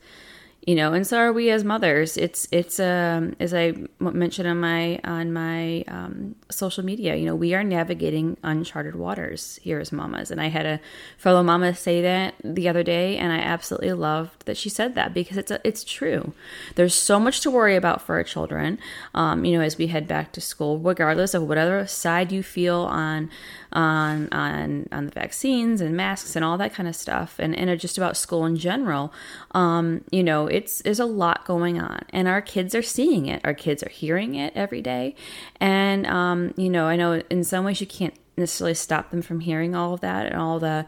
you 0.67 0.75
know 0.75 0.93
and 0.93 1.07
so 1.07 1.17
are 1.17 1.33
we 1.33 1.49
as 1.51 1.63
mothers. 1.63 2.17
It's 2.17 2.49
it's 2.51 2.81
um 2.81 3.37
as 3.39 3.55
i 3.55 3.73
mentioned 4.01 4.49
on 4.49 4.61
my 4.61 4.99
on 5.05 5.33
my 5.33 5.83
um, 5.87 6.35
social 6.51 6.85
media 6.85 7.15
you 7.15 7.25
know 7.25 7.37
we 7.37 7.55
are 7.55 7.63
navigating 7.63 8.37
uncharted 8.43 8.97
waters 8.97 9.61
here 9.63 9.79
as 9.79 9.93
mamas. 9.93 10.31
And 10.33 10.41
i 10.41 10.49
had 10.49 10.67
a 10.67 10.81
fellow 11.17 11.43
mama 11.43 11.75
say 11.75 12.03
that 12.03 12.35
the 12.43 12.69
other 12.69 12.83
day 12.83 13.17
and 13.17 13.33
i 13.33 13.39
absolutely 13.39 13.93
loved 13.93 14.45
that 14.47 14.57
she 14.57 14.69
said 14.69 14.97
that 14.97 15.15
because 15.15 15.37
it's 15.37 15.51
a, 15.51 15.61
it's 15.65 15.85
true. 15.85 16.33
There's 16.75 16.95
so 16.95 17.21
much 17.21 17.41
to 17.43 17.51
worry 17.51 17.77
about 17.77 18.03
for 18.03 18.17
our 18.17 18.25
children 18.25 18.79
um, 19.15 19.45
you 19.45 19.57
know 19.57 19.65
as 19.65 19.79
we 19.79 19.87
head 19.87 20.09
back 20.09 20.33
to 20.33 20.41
school 20.41 20.79
regardless 20.81 21.33
of 21.33 21.45
whatever 21.45 21.87
side 21.87 22.33
you 22.33 22.43
feel 22.43 22.81
on 22.81 23.31
on 23.73 24.29
on 24.33 24.89
on 24.91 25.07
the 25.07 25.13
vaccines 25.13 25.81
and 25.81 25.97
masks 25.97 26.35
and 26.35 26.45
all 26.45 26.59
that 26.59 26.75
kind 26.75 26.89
of 26.89 26.97
stuff 26.97 27.37
and 27.39 27.55
and 27.55 27.79
just 27.79 27.97
about 27.99 28.17
school 28.17 28.45
in 28.45 28.57
general. 28.57 29.13
Um, 29.53 30.03
you 30.11 30.25
know 30.25 30.49
it's 30.57 30.81
there's 30.81 31.01
a 31.01 31.05
lot 31.05 31.45
going 31.45 31.79
on 31.79 32.01
and 32.11 32.27
our 32.27 32.41
kids 32.41 32.75
are 32.75 32.83
seeing 32.83 33.27
it. 33.27 33.43
Our 33.45 33.53
kids 33.53 33.83
are 33.83 33.91
hearing 33.91 34.35
it 34.37 34.55
every 34.57 34.81
day. 34.81 35.15
And 35.61 36.07
um, 36.07 36.55
you 36.57 36.71
know 36.71 36.87
i 36.87 36.97
know 36.97 37.23
in 37.29 37.45
some 37.45 37.65
ways 37.65 37.81
you 37.81 37.87
can't 37.87 38.15
necessarily 38.39 38.75
stop 38.75 39.11
them 39.11 39.21
from 39.21 39.41
hearing 39.41 39.75
all 39.75 39.95
of 39.95 40.01
that 40.01 40.27
and 40.27 40.37
all 40.37 40.59
the 40.59 40.87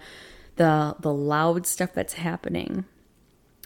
the 0.57 0.97
the 0.99 1.13
loud 1.13 1.67
stuff 1.67 1.93
that's 1.93 2.15
happening. 2.15 2.87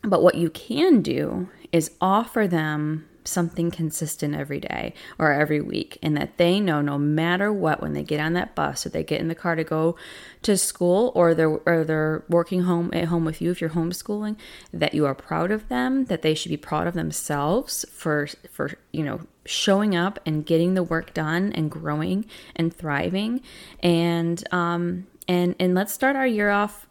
But 0.03 0.23
what 0.23 0.35
you 0.35 0.51
can 0.51 1.03
do 1.03 1.49
is 1.71 1.93
offer 2.01 2.49
them 2.49 3.09
something 3.25 3.71
consistent 3.71 4.35
every 4.35 4.61
day 4.61 4.95
or 5.19 5.33
every 5.33 5.61
week 5.61 5.99
and 6.03 6.17
that 6.17 6.37
they 6.39 6.61
know 6.61 6.81
no 6.81 6.99
matter 6.99 7.53
what 7.53 7.81
when 7.81 7.93
they 7.93 8.03
get 8.03 8.21
on 8.21 8.33
that 8.33 8.55
bus 8.55 8.85
or 8.85 8.89
they 8.89 9.05
get 9.05 9.21
in 9.21 9.29
the 9.29 9.35
car 9.35 9.55
to 9.55 9.65
go 9.65 9.97
to 10.43 10.57
school 10.57 11.13
or 11.15 11.35
they're 11.35 11.61
or 11.67 11.85
they're 11.85 12.25
working 12.29 12.63
home 12.63 12.91
at 12.93 13.05
home 13.05 13.25
with 13.25 13.41
you 13.41 13.51
if 13.51 13.61
you're 13.61 13.71
homeschooling 13.71 14.37
that 14.73 14.95
you 14.95 15.07
are 15.07 15.15
proud 15.15 15.51
of 15.51 15.69
them 15.69 16.07
that 16.07 16.23
they 16.23 16.35
should 16.35 16.51
be 16.51 16.57
proud 16.57 16.87
of 16.87 16.95
themselves 16.95 17.85
for 17.93 18.29
for 18.51 18.73
you 18.93 19.05
know 19.05 19.21
showing 19.45 19.97
up 19.97 20.21
and 20.25 20.47
getting 20.47 20.75
the 20.75 20.83
work 20.83 21.15
done 21.15 21.53
and 21.53 21.71
growing 21.71 22.25
and 22.55 22.75
thriving. 22.75 23.41
And 23.81 24.43
um 24.53 25.07
and 25.29 25.55
and 25.59 25.75
let's 25.75 25.93
start 25.93 26.17
our 26.17 26.27
year 26.27 26.51
off 26.51 26.87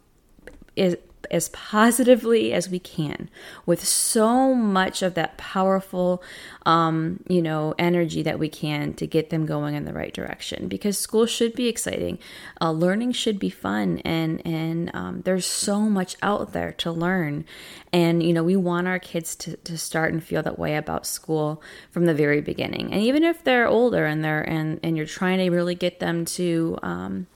is 0.76 0.96
as 1.32 1.48
positively 1.48 2.52
as 2.52 2.68
we 2.68 2.78
can 2.78 3.28
with 3.66 3.84
so 3.84 4.54
much 4.54 5.02
of 5.02 5.14
that 5.14 5.36
powerful 5.38 6.22
um, 6.66 7.20
you 7.28 7.42
know 7.42 7.74
energy 7.78 8.22
that 8.22 8.38
we 8.38 8.48
can 8.48 8.92
to 8.94 9.06
get 9.06 9.30
them 9.30 9.46
going 9.46 9.74
in 9.74 9.84
the 9.84 9.92
right 9.92 10.12
direction. 10.12 10.68
Because 10.68 10.98
school 10.98 11.26
should 11.26 11.54
be 11.54 11.68
exciting 11.68 12.18
uh, 12.60 12.70
learning 12.70 13.12
should 13.12 13.38
be 13.38 13.50
fun 13.50 13.98
and 14.04 14.44
and 14.46 14.94
um, 14.94 15.22
there's 15.22 15.46
so 15.46 15.80
much 15.80 16.16
out 16.22 16.52
there 16.52 16.72
to 16.72 16.92
learn. 16.92 17.44
And 17.92 18.22
you 18.22 18.32
know 18.32 18.44
we 18.44 18.56
want 18.56 18.86
our 18.86 18.98
kids 18.98 19.34
to, 19.36 19.56
to 19.56 19.78
start 19.78 20.12
and 20.12 20.22
feel 20.22 20.42
that 20.42 20.58
way 20.58 20.76
about 20.76 21.06
school 21.06 21.62
from 21.90 22.06
the 22.06 22.14
very 22.14 22.40
beginning. 22.40 22.92
And 22.92 23.02
even 23.02 23.22
if 23.22 23.42
they're 23.42 23.66
older 23.66 24.04
and 24.04 24.24
they're 24.24 24.42
and 24.42 24.78
and 24.82 24.96
you're 24.96 25.06
trying 25.06 25.38
to 25.38 25.50
really 25.50 25.74
get 25.74 25.98
them 25.98 26.24
to 26.26 26.78
um, 26.82 27.26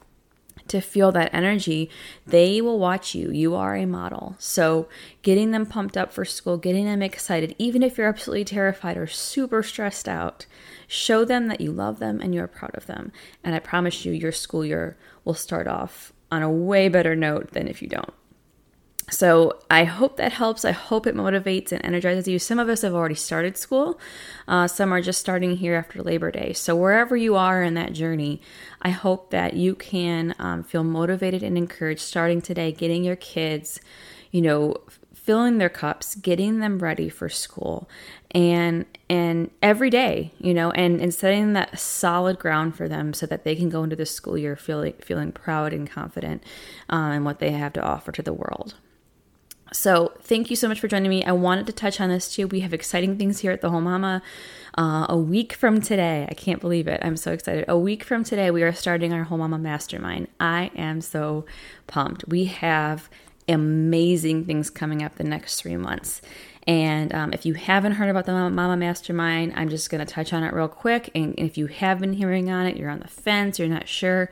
to 0.69 0.81
feel 0.81 1.13
that 1.13 1.33
energy, 1.33 1.91
they 2.27 2.61
will 2.61 2.79
watch 2.79 3.15
you. 3.15 3.31
You 3.31 3.55
are 3.55 3.75
a 3.75 3.87
model. 3.87 4.37
So, 4.39 4.89
getting 5.23 5.51
them 5.51 5.67
pumped 5.67 5.97
up 5.97 6.13
for 6.13 6.25
school, 6.25 6.57
getting 6.57 6.87
them 6.87 7.03
excited, 7.03 7.55
even 7.59 7.83
if 7.83 7.99
you're 7.99 8.09
absolutely 8.09 8.45
terrified 8.45 8.97
or 8.97 9.07
super 9.07 9.63
stressed 9.63 10.09
out, 10.09 10.47
show 10.87 11.25
them 11.25 11.49
that 11.49 11.61
you 11.61 11.73
love 11.73 11.99
them 11.99 12.21
and 12.21 12.35
you're 12.35 12.47
proud 12.47 12.75
of 12.75 12.87
them. 12.87 13.13
And 13.43 13.55
I 13.55 13.59
promise 13.59 14.05
you, 14.05 14.13
your 14.13 14.33
school 14.33 14.65
year 14.65 14.97
will 15.25 15.35
start 15.35 15.67
off 15.67 16.13
on 16.31 16.43
a 16.43 16.51
way 16.51 16.89
better 16.89 17.15
note 17.15 17.53
than 17.53 17.69
if 17.69 17.83
you 17.83 17.89
don't. 17.89 18.13
So 19.09 19.61
I 19.71 19.85
hope 19.85 20.17
that 20.17 20.33
helps. 20.33 20.65
I 20.65 20.73
hope 20.73 21.07
it 21.07 21.15
motivates 21.15 21.71
and 21.71 21.85
energizes 21.85 22.27
you. 22.27 22.41
Some 22.41 22.59
of 22.59 22.69
us 22.69 22.83
have 22.83 22.93
already 22.93 23.15
started 23.15 23.57
school, 23.57 24.01
uh, 24.49 24.67
some 24.67 24.93
are 24.93 25.01
just 25.01 25.21
starting 25.21 25.57
here 25.57 25.75
after 25.75 26.03
Labor 26.03 26.33
Day. 26.33 26.53
So 26.53 26.75
wherever 26.75 27.17
you 27.17 27.37
are 27.37 27.63
in 27.63 27.75
that 27.75 27.93
journey, 27.93 28.41
I 28.83 28.91
hope 28.91 29.31
that 29.31 29.55
you 29.55 29.77
can 29.77 30.35
um, 30.41 30.65
feel 30.65 30.83
motivated 30.83 31.45
and 31.45 31.57
encouraged 31.57 32.01
starting 32.01 32.41
today, 32.41 32.73
getting 32.73 33.05
your 33.05 33.17
kids, 33.17 33.81
you 34.33 34.43
know, 34.43 34.75
filling 35.15 35.59
their 35.59 35.69
cups, 35.69 36.17
getting 36.17 36.59
them 36.59 36.79
ready 36.81 37.09
for 37.09 37.29
school, 37.29 37.89
and 38.33 38.87
and 39.09 39.51
every 39.63 39.91
day, 39.91 40.33
you 40.39 40.53
know, 40.53 40.73
and 40.73 41.01
and 41.01 41.15
setting 41.15 41.53
that 41.53 41.79
solid 41.79 42.41
ground 42.41 42.75
for 42.77 42.89
them 42.89 43.13
so 43.13 43.25
that 43.27 43.45
they 43.45 43.55
can 43.55 43.69
go 43.69 43.85
into 43.85 43.97
the 43.97 44.07
school 44.07 44.37
year 44.37 44.57
feeling 44.57 44.95
feeling 45.01 45.31
proud 45.31 45.73
and 45.73 45.89
confident 45.89 46.43
uh, 46.91 47.13
in 47.15 47.23
what 47.23 47.39
they 47.39 47.53
have 47.53 47.73
to 47.73 47.83
offer 47.83 48.11
to 48.11 48.23
the 48.23 48.33
world. 48.33 48.75
So, 49.73 50.13
thank 50.21 50.49
you 50.49 50.57
so 50.57 50.69
much 50.69 50.79
for 50.79 50.87
joining 50.87 51.11
me. 51.11 51.25
I 51.25 51.33
wanted 51.33 51.67
to 51.67 51.73
touch 51.73 52.01
on 52.01 52.09
this 52.09 52.33
too. 52.33 52.47
We 52.47 52.61
have 52.61 52.73
exciting 52.73 53.19
things 53.19 53.41
here 53.41 53.51
at 53.51 53.61
the 53.61 53.71
Whole 53.71 53.81
Mama. 53.81 54.23
Uh, 54.79 55.07
a 55.09 55.17
week 55.17 55.55
from 55.55 55.81
today, 55.81 56.27
I 56.31 56.35
can't 56.35 56.61
believe 56.61 56.87
it. 56.87 57.01
I'm 57.03 57.17
so 57.17 57.33
excited. 57.33 57.65
A 57.67 57.79
week 57.79 58.05
from 58.05 58.23
today, 58.23 58.51
we 58.51 58.63
are 58.63 58.73
starting 58.73 59.13
our 59.13 59.25
Whole 59.25 59.39
Mama 59.39 59.59
Mastermind. 59.59 60.29
I 60.39 60.71
am 60.77 61.01
so 61.01 61.47
pumped. 61.87 62.29
We 62.29 62.45
have 62.45 63.09
amazing 63.49 64.45
things 64.45 64.71
coming 64.71 65.03
up 65.03 65.17
the 65.17 65.25
next 65.25 65.61
three 65.61 65.77
months. 65.77 66.21
And 66.67 67.15
um, 67.15 67.33
if 67.33 67.47
you 67.47 67.55
haven't 67.55 67.93
heard 67.93 68.09
about 68.09 68.27
the 68.27 68.33
Mama 68.33 68.77
Mastermind, 68.77 69.53
I'm 69.57 69.69
just 69.69 69.89
going 69.89 70.05
to 70.05 70.13
touch 70.13 70.33
on 70.33 70.43
it 70.43 70.53
real 70.53 70.69
quick. 70.69 71.11
And 71.15 71.35
if 71.39 71.57
you 71.57 71.67
have 71.69 72.01
been 72.01 72.13
hearing 72.13 72.51
on 72.51 72.67
it, 72.67 72.77
you're 72.77 72.91
on 72.91 72.99
the 73.01 73.09
fence, 73.09 73.59
you're 73.59 73.69
not 73.69 73.89
sure, 73.89 74.31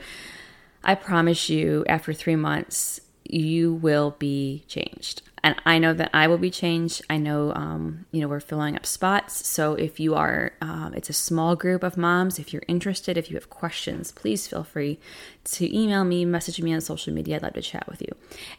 I 0.82 0.96
promise 0.96 1.48
you, 1.48 1.84
after 1.88 2.12
three 2.12 2.36
months, 2.36 3.00
you 3.24 3.74
will 3.74 4.16
be 4.18 4.64
changed. 4.68 5.22
And 5.44 5.56
I 5.66 5.78
know 5.78 5.92
that 5.92 6.08
I 6.14 6.26
will 6.26 6.38
be 6.38 6.50
changed. 6.50 7.02
I 7.10 7.18
know, 7.18 7.52
um, 7.52 8.06
you 8.10 8.22
know, 8.22 8.28
we're 8.28 8.40
filling 8.40 8.76
up 8.76 8.86
spots. 8.86 9.46
So 9.46 9.74
if 9.74 10.00
you 10.00 10.14
are, 10.14 10.52
um, 10.62 10.94
it's 10.96 11.10
a 11.10 11.14
small 11.14 11.54
group 11.54 11.82
of 11.82 11.98
moms. 11.98 12.38
If 12.38 12.54
you're 12.54 12.62
interested, 12.66 13.18
if 13.18 13.28
you 13.28 13.36
have 13.36 13.50
questions, 13.50 14.10
please 14.10 14.46
feel 14.46 14.64
free 14.64 14.98
to 15.44 15.78
email 15.78 16.02
me, 16.02 16.24
message 16.24 16.62
me 16.62 16.72
on 16.72 16.80
social 16.80 17.12
media. 17.12 17.36
I'd 17.36 17.42
love 17.42 17.52
to 17.52 17.60
chat 17.60 17.86
with 17.88 18.00
you. 18.00 18.08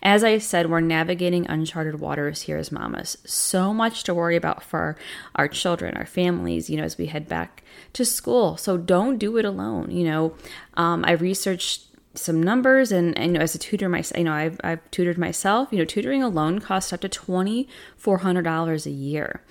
As 0.03 0.23
I 0.23 0.37
said, 0.37 0.69
we're 0.69 0.79
navigating 0.79 1.47
uncharted 1.47 1.99
waters 1.99 2.43
here 2.43 2.57
as 2.57 2.71
mamas. 2.71 3.17
So 3.25 3.73
much 3.73 4.03
to 4.03 4.13
worry 4.13 4.35
about 4.35 4.61
for 4.61 4.95
our 5.33 5.47
children, 5.47 5.97
our 5.97 6.05
families, 6.05 6.69
you 6.69 6.77
know, 6.77 6.83
as 6.83 6.99
we 6.99 7.07
head 7.07 7.27
back 7.27 7.63
to 7.93 8.05
school. 8.05 8.57
So 8.57 8.77
don't 8.77 9.17
do 9.17 9.37
it 9.37 9.45
alone. 9.45 9.89
You 9.89 10.03
know, 10.03 10.35
um, 10.75 11.03
I 11.03 11.13
researched 11.13 11.81
some 12.17 12.41
numbers 12.41 12.91
and, 12.91 13.17
and 13.17 13.27
you 13.27 13.31
know 13.33 13.43
as 13.43 13.55
a 13.55 13.59
tutor 13.59 13.89
myself 13.89 14.17
you 14.17 14.23
know 14.23 14.33
I've, 14.33 14.59
I've 14.63 14.91
tutored 14.91 15.17
myself. 15.17 15.69
You 15.71 15.79
know 15.79 15.85
tutoring 15.85 16.23
alone 16.23 16.59
costs 16.59 16.93
up 16.93 17.01
to 17.01 17.09
$2400 17.09 18.85
a 18.85 18.89
year. 18.89 19.41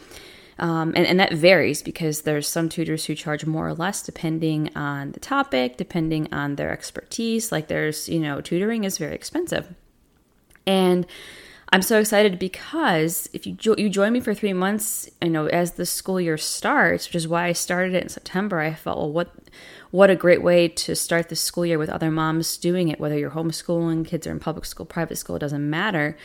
Um, 0.56 0.92
and, 0.94 1.04
and 1.04 1.18
that 1.18 1.32
varies 1.32 1.82
because 1.82 2.22
there's 2.22 2.46
some 2.46 2.68
tutors 2.68 3.06
who 3.06 3.16
charge 3.16 3.44
more 3.44 3.66
or 3.66 3.74
less 3.74 4.02
depending 4.02 4.70
on 4.76 5.10
the 5.10 5.20
topic 5.20 5.76
depending 5.76 6.32
on 6.32 6.56
their 6.56 6.70
expertise. 6.70 7.50
Like 7.50 7.68
there's 7.68 8.08
you 8.08 8.20
know 8.20 8.40
tutoring 8.40 8.84
is 8.84 8.98
very 8.98 9.14
expensive. 9.14 9.74
And 10.66 11.06
I'm 11.74 11.82
so 11.82 11.98
excited 11.98 12.38
because 12.38 13.28
if 13.32 13.48
you 13.48 13.54
jo- 13.54 13.74
you 13.76 13.88
join 13.88 14.12
me 14.12 14.20
for 14.20 14.32
three 14.32 14.52
months, 14.52 15.10
you 15.20 15.30
know, 15.30 15.46
as 15.46 15.72
the 15.72 15.84
school 15.84 16.20
year 16.20 16.38
starts, 16.38 17.08
which 17.08 17.16
is 17.16 17.26
why 17.26 17.46
I 17.46 17.52
started 17.52 17.94
it 17.94 18.02
in 18.04 18.08
September, 18.08 18.60
I 18.60 18.74
felt, 18.74 18.98
well, 18.98 19.10
what 19.10 19.34
what 19.94 20.10
a 20.10 20.16
great 20.16 20.42
way 20.42 20.66
to 20.66 20.92
start 20.96 21.28
the 21.28 21.36
school 21.36 21.64
year 21.64 21.78
with 21.78 21.88
other 21.88 22.10
moms 22.10 22.56
doing 22.56 22.88
it, 22.88 22.98
whether 22.98 23.16
you're 23.16 23.30
homeschooling, 23.30 24.04
kids 24.04 24.26
are 24.26 24.32
in 24.32 24.40
public 24.40 24.64
school, 24.64 24.84
private 24.84 25.14
school, 25.14 25.36
it 25.36 25.38
doesn't 25.38 25.70
matter. 25.70 26.16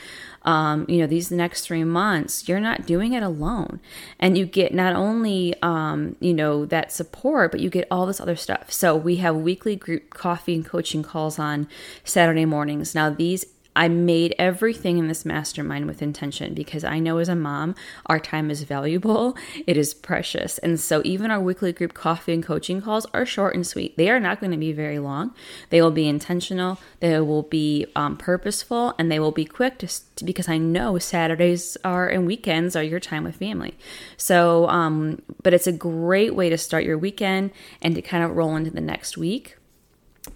Um, 0.42 0.88
you 0.90 0.98
know, 0.98 1.06
these 1.06 1.30
next 1.30 1.68
three 1.68 1.84
months, 1.84 2.50
you're 2.50 2.60
not 2.60 2.88
doing 2.88 3.14
it 3.14 3.22
alone. 3.22 3.80
And 4.20 4.36
you 4.36 4.48
get 4.48 4.74
not 4.74 4.96
only, 4.96 5.54
um, 5.62 6.16
you 6.20 6.34
know, 6.34 6.66
that 6.66 6.92
support, 6.92 7.52
but 7.52 7.60
you 7.60 7.70
get 7.70 7.88
all 7.92 8.08
this 8.08 8.20
other 8.20 8.36
stuff. 8.36 8.72
So 8.72 8.96
we 8.96 9.18
have 9.18 9.36
weekly 9.36 9.76
group 9.76 10.16
coffee 10.16 10.56
and 10.56 10.66
coaching 10.66 11.04
calls 11.04 11.38
on 11.38 11.68
Saturday 12.04 12.46
mornings. 12.46 12.96
Now, 12.96 13.12
these 13.12 13.46
I 13.76 13.88
made 13.88 14.36
everything 14.40 14.98
in 14.98 15.08
this 15.08 15.26
mastermind 15.26 15.86
with 15.86 16.02
intention 16.02 16.54
because 16.54 16.84
I 16.84 17.00
know 17.00 17.20
as 17.20 17.30
a 17.30 17.36
mom, 17.36 17.76
our 18.08 18.20
time 18.20 18.50
is 18.50 18.64
valuable, 18.64 19.38
it 19.68 19.78
is 19.78 19.94
precious. 19.94 20.58
And 20.58 20.80
so, 20.80 21.02
even 21.06 21.32
our 21.32 21.40
weekly 21.40 21.72
group 21.72 21.94
coffee 21.94 22.34
and 22.34 22.44
coaching 22.44 22.82
calls 22.82 23.06
are 23.14 23.26
short 23.26 23.56
and 23.56 23.66
sweet. 23.66 23.96
They 23.96 24.10
are 24.10 24.20
not 24.20 24.40
going 24.40 24.52
to 24.52 24.58
be 24.58 24.74
very 24.74 25.00
long. 25.00 25.34
They 25.70 25.82
will 25.82 25.92
be 25.92 26.08
intentional, 26.08 26.80
they 27.00 27.20
will 27.20 27.44
be 27.44 27.86
um, 27.96 28.18
purposeful, 28.18 28.96
and 28.98 29.12
they 29.12 29.20
will 29.20 29.32
be 29.32 29.46
quick 29.46 29.80
just 29.80 30.26
because 30.26 30.50
I 30.50 30.58
know 30.58 30.98
Saturdays 30.98 31.78
are 31.84 32.08
and 32.08 32.26
weekends 32.26 32.76
are 32.76 32.84
your 32.84 33.00
time 33.00 33.24
with 33.24 33.36
family. 33.36 33.78
So, 34.18 34.68
um, 34.68 35.22
but 35.44 35.54
it's 35.54 35.68
a 35.68 35.72
great 35.72 36.36
way 36.36 36.50
to 36.50 36.58
start 36.58 36.84
your 36.84 36.98
weekend 36.98 37.52
and 37.82 37.96
to 37.96 38.02
kind 38.02 38.24
of 38.24 38.36
roll 38.36 38.56
into 38.56 38.72
the 38.72 38.82
next 38.82 39.18
week 39.18 39.56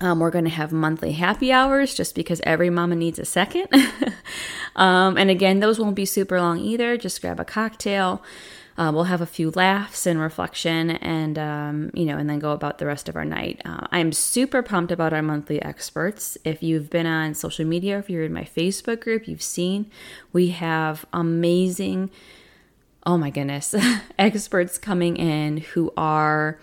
um, 0.01 0.19
we're 0.19 0.31
going 0.31 0.45
to 0.45 0.51
have 0.51 0.71
monthly 0.71 1.13
happy 1.13 1.51
hours 1.51 1.93
just 1.93 2.15
because 2.15 2.41
every 2.43 2.69
mama 2.69 2.95
needs 2.95 3.19
a 3.19 3.25
second. 3.25 3.67
um, 4.75 5.17
and 5.17 5.29
again, 5.29 5.59
those 5.59 5.79
won't 5.79 5.95
be 5.95 6.05
super 6.05 6.39
long 6.39 6.59
either. 6.59 6.97
Just 6.97 7.21
grab 7.21 7.39
a 7.39 7.45
cocktail. 7.45 8.23
Uh, 8.75 8.91
we'll 8.93 9.03
have 9.03 9.21
a 9.21 9.25
few 9.27 9.51
laughs 9.51 10.07
and 10.07 10.19
reflection, 10.19 10.91
and 10.91 11.37
um, 11.37 11.91
you 11.93 12.05
know, 12.05 12.17
and 12.17 12.27
then 12.27 12.39
go 12.39 12.53
about 12.53 12.79
the 12.79 12.87
rest 12.87 13.07
of 13.07 13.15
our 13.15 13.25
night. 13.25 13.61
Uh, 13.63 13.85
I'm 13.91 14.11
super 14.11 14.63
pumped 14.63 14.91
about 14.91 15.13
our 15.13 15.21
monthly 15.21 15.61
experts. 15.61 16.39
If 16.43 16.63
you've 16.63 16.89
been 16.89 17.05
on 17.05 17.35
social 17.35 17.65
media, 17.65 17.99
if 17.99 18.09
you're 18.09 18.23
in 18.23 18.33
my 18.33 18.45
Facebook 18.45 18.99
group, 18.99 19.27
you've 19.27 19.43
seen 19.43 19.91
we 20.31 20.49
have 20.49 21.05
amazing. 21.13 22.09
Oh 23.05 23.17
my 23.17 23.29
goodness, 23.29 23.75
experts 24.17 24.79
coming 24.79 25.17
in 25.17 25.57
who 25.57 25.93
are 25.95 26.59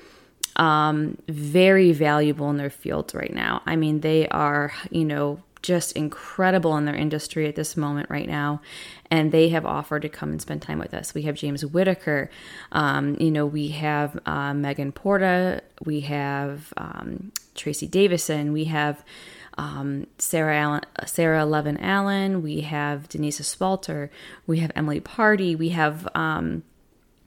um, 0.56 1.16
very 1.28 1.92
valuable 1.92 2.50
in 2.50 2.56
their 2.56 2.70
fields 2.70 3.14
right 3.14 3.32
now. 3.32 3.62
I 3.66 3.76
mean, 3.76 4.00
they 4.00 4.28
are, 4.28 4.72
you 4.90 5.04
know, 5.04 5.42
just 5.62 5.92
incredible 5.92 6.76
in 6.76 6.86
their 6.86 6.94
industry 6.94 7.46
at 7.46 7.54
this 7.54 7.76
moment 7.76 8.08
right 8.08 8.26
now. 8.28 8.60
And 9.10 9.32
they 9.32 9.50
have 9.50 9.66
offered 9.66 10.02
to 10.02 10.08
come 10.08 10.30
and 10.30 10.40
spend 10.40 10.62
time 10.62 10.78
with 10.78 10.94
us. 10.94 11.14
We 11.14 11.22
have 11.22 11.34
James 11.34 11.64
Whittaker, 11.64 12.30
um, 12.72 13.16
you 13.20 13.30
know, 13.30 13.44
we 13.46 13.68
have 13.68 14.18
uh, 14.26 14.54
Megan 14.54 14.92
Porta, 14.92 15.62
we 15.84 16.00
have 16.00 16.72
um, 16.76 17.32
Tracy 17.54 17.86
Davison, 17.86 18.52
we 18.52 18.64
have 18.64 19.04
um, 19.58 20.06
Sarah 20.16 20.56
Allen, 20.56 20.82
Sarah 21.04 21.44
Levin 21.44 21.76
Allen, 21.78 22.42
we 22.42 22.62
have 22.62 23.08
Denise 23.08 23.44
Spalter, 23.46 24.10
we 24.46 24.60
have 24.60 24.72
Emily 24.74 25.00
Party, 25.00 25.54
we 25.54 25.70
have 25.70 26.08
um, 26.14 26.62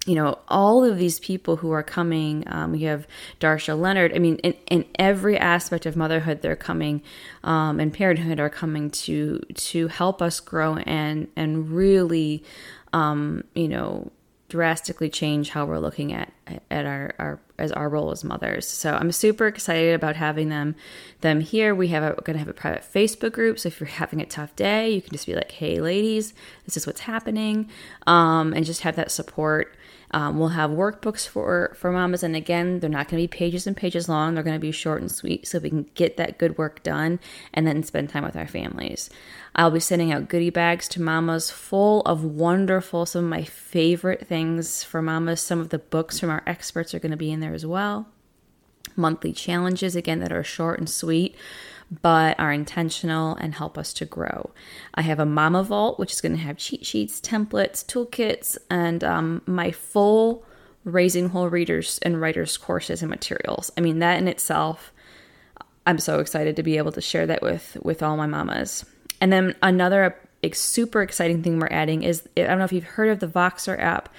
you 0.05 0.15
know, 0.15 0.37
all 0.49 0.83
of 0.83 0.97
these 0.97 1.19
people 1.19 1.55
who 1.55 1.71
are 1.71 1.83
coming, 1.83 2.43
um, 2.47 2.73
we 2.73 2.81
have 2.81 3.07
Darsha 3.39 3.79
Leonard. 3.79 4.13
I 4.13 4.19
mean, 4.19 4.35
in, 4.37 4.53
in 4.69 4.85
every 4.99 5.37
aspect 5.37 5.85
of 5.85 5.95
motherhood, 5.95 6.41
they're 6.41 6.57
coming, 6.57 7.01
um, 7.43 7.79
and 7.79 7.93
parenthood 7.93 8.39
are 8.39 8.49
coming 8.49 8.89
to 8.91 9.39
to 9.53 9.87
help 9.87 10.21
us 10.21 10.41
grow 10.41 10.75
and 10.75 11.29
and 11.37 11.69
really, 11.69 12.43
um, 12.91 13.45
you 13.55 13.69
know, 13.69 14.11
drastically 14.49 15.09
change 15.09 15.49
how 15.49 15.65
we're 15.65 15.79
looking 15.79 16.13
at 16.13 16.31
at 16.69 16.85
our, 16.85 17.15
our 17.17 17.39
as 17.57 17.71
our 17.71 17.87
role 17.87 18.11
as 18.11 18.25
mothers. 18.25 18.67
So 18.67 18.91
I'm 18.91 19.11
super 19.11 19.47
excited 19.47 19.95
about 19.95 20.17
having 20.17 20.49
them 20.49 20.75
them 21.21 21.39
here. 21.39 21.73
We 21.73 21.87
have 21.87 22.03
a, 22.03 22.09
we're 22.09 22.25
going 22.25 22.33
to 22.33 22.39
have 22.39 22.49
a 22.49 22.53
private 22.53 22.83
Facebook 22.83 23.31
group. 23.31 23.57
So 23.57 23.67
if 23.67 23.79
you're 23.79 23.87
having 23.87 24.21
a 24.21 24.25
tough 24.25 24.53
day, 24.55 24.89
you 24.91 25.01
can 25.01 25.13
just 25.13 25.25
be 25.25 25.33
like, 25.33 25.51
"Hey, 25.51 25.79
ladies, 25.79 26.33
this 26.65 26.75
is 26.75 26.85
what's 26.85 26.99
happening," 26.99 27.69
um, 28.05 28.53
and 28.53 28.65
just 28.65 28.81
have 28.81 28.97
that 28.97 29.11
support. 29.11 29.75
Um, 30.13 30.37
we'll 30.37 30.49
have 30.49 30.69
workbooks 30.69 31.27
for 31.27 31.73
for 31.75 31.91
mamas, 31.91 32.21
and 32.21 32.35
again, 32.35 32.79
they're 32.79 32.89
not 32.89 33.07
going 33.07 33.21
to 33.21 33.27
be 33.27 33.37
pages 33.37 33.65
and 33.65 33.75
pages 33.75 34.07
long. 34.07 34.35
They're 34.35 34.43
going 34.43 34.55
to 34.55 34.59
be 34.59 34.71
short 34.71 35.01
and 35.01 35.11
sweet, 35.11 35.47
so 35.47 35.57
we 35.57 35.69
can 35.69 35.89
get 35.95 36.17
that 36.17 36.37
good 36.37 36.57
work 36.57 36.83
done 36.83 37.19
and 37.53 37.65
then 37.65 37.81
spend 37.81 38.09
time 38.09 38.23
with 38.23 38.35
our 38.35 38.47
families. 38.47 39.09
I'll 39.55 39.71
be 39.71 39.79
sending 39.79 40.11
out 40.11 40.29
goodie 40.29 40.51
bags 40.51 40.87
to 40.89 41.01
mamas 41.01 41.49
full 41.49 42.01
of 42.01 42.23
wonderful, 42.23 43.05
some 43.05 43.23
of 43.23 43.29
my 43.29 43.43
favorite 43.43 44.27
things 44.27 44.83
for 44.83 45.01
mamas. 45.01 45.41
Some 45.41 45.59
of 45.59 45.69
the 45.69 45.79
books 45.79 46.19
from 46.19 46.29
our 46.29 46.43
experts 46.45 46.93
are 46.93 46.99
going 46.99 47.11
to 47.11 47.17
be 47.17 47.31
in 47.31 47.39
there 47.39 47.53
as 47.53 47.65
well. 47.65 48.07
Monthly 48.95 49.33
challenges, 49.33 49.95
again, 49.95 50.19
that 50.19 50.31
are 50.31 50.43
short 50.43 50.77
and 50.77 50.89
sweet 50.89 51.35
but 52.01 52.39
are 52.39 52.51
intentional 52.51 53.35
and 53.35 53.55
help 53.55 53.77
us 53.77 53.93
to 53.93 54.05
grow. 54.05 54.51
I 54.93 55.01
have 55.01 55.19
a 55.19 55.25
Mama 55.25 55.63
Vault, 55.63 55.99
which 55.99 56.13
is 56.13 56.21
going 56.21 56.33
to 56.33 56.41
have 56.41 56.57
cheat 56.57 56.85
sheets, 56.85 57.19
templates, 57.21 57.85
toolkits, 57.85 58.57
and 58.69 59.03
um, 59.03 59.41
my 59.45 59.71
full 59.71 60.45
Raising 60.85 61.29
Whole 61.29 61.49
Readers 61.49 61.99
and 62.01 62.19
Writers 62.19 62.57
courses 62.57 63.01
and 63.01 63.09
materials. 63.09 63.71
I 63.77 63.81
mean, 63.81 63.99
that 63.99 64.17
in 64.17 64.27
itself, 64.27 64.91
I'm 65.85 65.99
so 65.99 66.19
excited 66.19 66.55
to 66.55 66.63
be 66.63 66.77
able 66.77 66.91
to 66.93 67.01
share 67.01 67.27
that 67.27 67.41
with 67.41 67.77
with 67.81 68.03
all 68.03 68.17
my 68.17 68.27
mamas. 68.27 68.85
And 69.21 69.31
then 69.31 69.55
another 69.61 70.17
super 70.51 71.01
exciting 71.01 71.41
thing 71.41 71.59
we're 71.59 71.67
adding 71.71 72.03
is 72.03 72.27
I 72.35 72.41
don't 72.41 72.59
know 72.59 72.65
if 72.65 72.73
you've 72.73 72.83
heard 72.83 73.09
of 73.09 73.19
the 73.19 73.27
Voxer 73.27 73.79
app, 73.79 74.09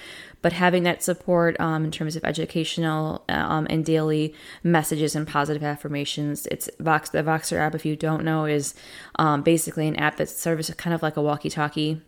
but 0.45 0.53
having 0.53 0.83
that 0.83 1.01
support 1.01 1.59
um, 1.59 1.83
in 1.85 1.89
terms 1.89 2.15
of 2.15 2.23
educational 2.23 3.23
um, 3.29 3.65
and 3.67 3.83
daily 3.83 4.31
messages 4.61 5.15
and 5.15 5.27
positive 5.27 5.63
affirmations. 5.63 6.45
It's 6.51 6.69
Vox 6.79 7.09
the 7.09 7.23
Voxer 7.23 7.57
app. 7.57 7.73
If 7.73 7.83
you 7.83 7.95
don't 7.95 8.23
know, 8.23 8.45
is 8.45 8.75
um, 9.15 9.41
basically 9.41 9.87
an 9.87 9.95
app 9.95 10.17
that 10.17 10.29
serves 10.29 10.71
kind 10.75 10.93
of 10.93 11.01
like 11.01 11.17
a 11.17 11.21
walkie-talkie 11.23 11.99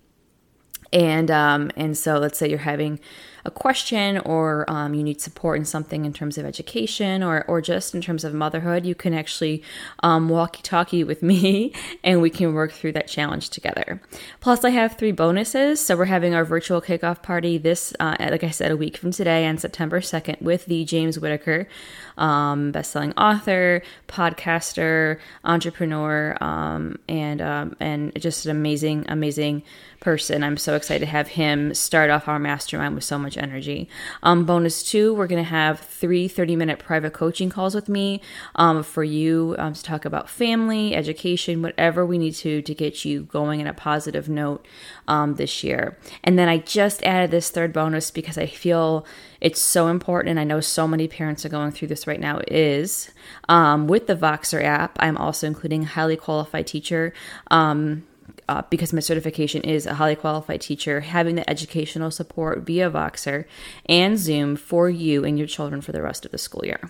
and 0.94 1.32
um, 1.32 1.72
and 1.76 1.98
so 1.98 2.20
let's 2.20 2.38
say 2.38 2.48
you're 2.48 2.60
having 2.60 3.00
a 3.48 3.52
question 3.52 4.18
or 4.20 4.70
um, 4.70 4.94
you 4.94 5.02
need 5.02 5.22
support 5.22 5.58
in 5.58 5.66
something 5.66 6.06
in 6.06 6.14
terms 6.14 6.38
of 6.38 6.46
education 6.46 7.24
or, 7.24 7.46
or 7.48 7.62
just 7.62 7.96
in 7.96 8.02
terms 8.02 8.24
of 8.24 8.34
motherhood, 8.34 8.86
you 8.86 8.94
can 8.94 9.14
actually 9.14 9.64
um, 10.04 10.28
walkie 10.28 10.62
talkie 10.62 11.04
with 11.04 11.24
me 11.24 11.74
and 12.04 12.22
we 12.22 12.30
can 12.30 12.54
work 12.54 12.72
through 12.72 12.92
that 12.92 13.08
challenge 13.08 13.50
together. 13.50 14.02
Plus, 14.42 14.64
I 14.66 14.70
have 14.72 14.98
three 14.98 15.14
bonuses. 15.14 15.80
So, 15.80 15.96
we're 15.96 16.06
having 16.06 16.36
our 16.36 16.44
virtual 16.44 16.82
kickoff 16.82 17.24
party 17.24 17.58
this, 17.58 17.94
uh, 18.00 18.18
like 18.20 18.44
I 18.44 18.50
said, 18.50 18.72
a 18.72 18.78
week 18.78 18.98
from 18.98 19.12
today 19.12 19.48
on 19.48 19.58
September 19.58 20.02
2nd 20.02 20.42
with 20.42 20.66
the 20.66 20.84
James 20.84 21.18
Whittaker, 21.18 21.68
um, 22.18 22.74
bestselling 22.74 23.14
author, 23.18 23.82
podcaster, 24.08 25.20
entrepreneur, 25.46 26.38
um, 26.42 27.00
and, 27.08 27.42
um, 27.42 27.76
and 27.80 28.20
just 28.20 28.46
an 28.46 28.52
amazing, 28.52 29.06
amazing 29.08 29.64
person. 30.00 30.44
I'm 30.44 30.58
so 30.58 30.76
excited 30.76 31.06
to 31.06 31.12
have 31.12 31.28
him 31.28 31.74
start 31.74 32.10
off 32.10 32.28
our 32.28 32.40
mastermind 32.40 32.96
with 32.96 33.04
so 33.04 33.18
much 33.18 33.37
energy. 33.38 33.90
Um, 34.24 34.46
bonus 34.46 34.84
two, 34.84 35.14
we're 35.14 35.28
going 35.28 35.44
to 35.44 35.50
have 35.50 35.80
three 35.80 36.28
30 36.28 36.56
minute 36.56 36.80
private 36.80 37.14
coaching 37.14 37.50
calls 37.50 37.76
with 37.76 37.90
me 37.90 38.22
um, 38.56 38.84
for 38.84 39.04
you 39.04 39.56
um, 39.58 39.74
to 39.74 39.84
talk 39.84 40.06
about 40.06 40.30
family, 40.30 40.96
education, 40.96 41.62
whatever 41.62 42.06
we 42.06 42.18
need 42.18 42.34
to 42.36 42.62
to 42.62 42.74
get 42.74 43.06
you 43.06 43.24
going 43.24 43.60
in 43.60 43.68
a 43.68 43.74
positive 43.74 44.28
note 44.28 44.66
um, 45.08 45.36
this 45.36 45.64
year. 45.64 45.98
And 46.24 46.38
then 46.40 46.50
I 46.50 46.58
just 46.58 47.04
added 47.04 47.32
this 47.32 47.50
third 47.50 47.74
bonus 47.74 48.12
because 48.12 48.38
I 48.38 48.48
feel 48.48 49.06
it's 49.42 49.62
so 49.62 49.88
important. 49.88 50.32
And 50.32 50.40
I 50.40 50.44
know 50.44 50.60
so 50.60 50.88
many 50.88 51.08
parents 51.08 51.46
are 51.46 51.50
going 51.50 51.72
through 51.72 51.90
this 51.90 52.08
right 52.08 52.20
now. 52.20 52.42
Is 52.48 53.12
um, 53.48 53.88
with 53.88 54.08
the 54.08 54.16
Voxer 54.16 54.64
app, 54.64 54.98
I'm 55.00 55.18
also 55.18 55.46
including 55.48 55.84
a 55.84 55.88
highly 55.88 56.18
qualified 56.18 56.68
teacher. 56.68 57.14
Um, 57.52 58.07
uh, 58.50 58.64
because 58.70 58.94
my 58.94 59.00
certification 59.00 59.62
is 59.64 59.86
a 59.86 59.96
highly 59.96 60.16
qualified 60.16 60.62
teacher, 60.62 61.02
having 61.02 61.36
the 61.36 61.50
educational 61.50 62.12
support 62.12 62.60
via 62.60 62.90
Voxer 62.90 63.46
and 63.88 64.18
Zoom 64.18 64.56
for 64.56 64.90
you 64.90 65.26
and 65.26 65.38
your 65.38 65.48
children 65.48 65.82
for 65.82 65.92
the 65.92 66.02
rest 66.02 66.26
of 66.26 66.32
the 66.32 66.38
school 66.38 66.66
year. 66.66 66.90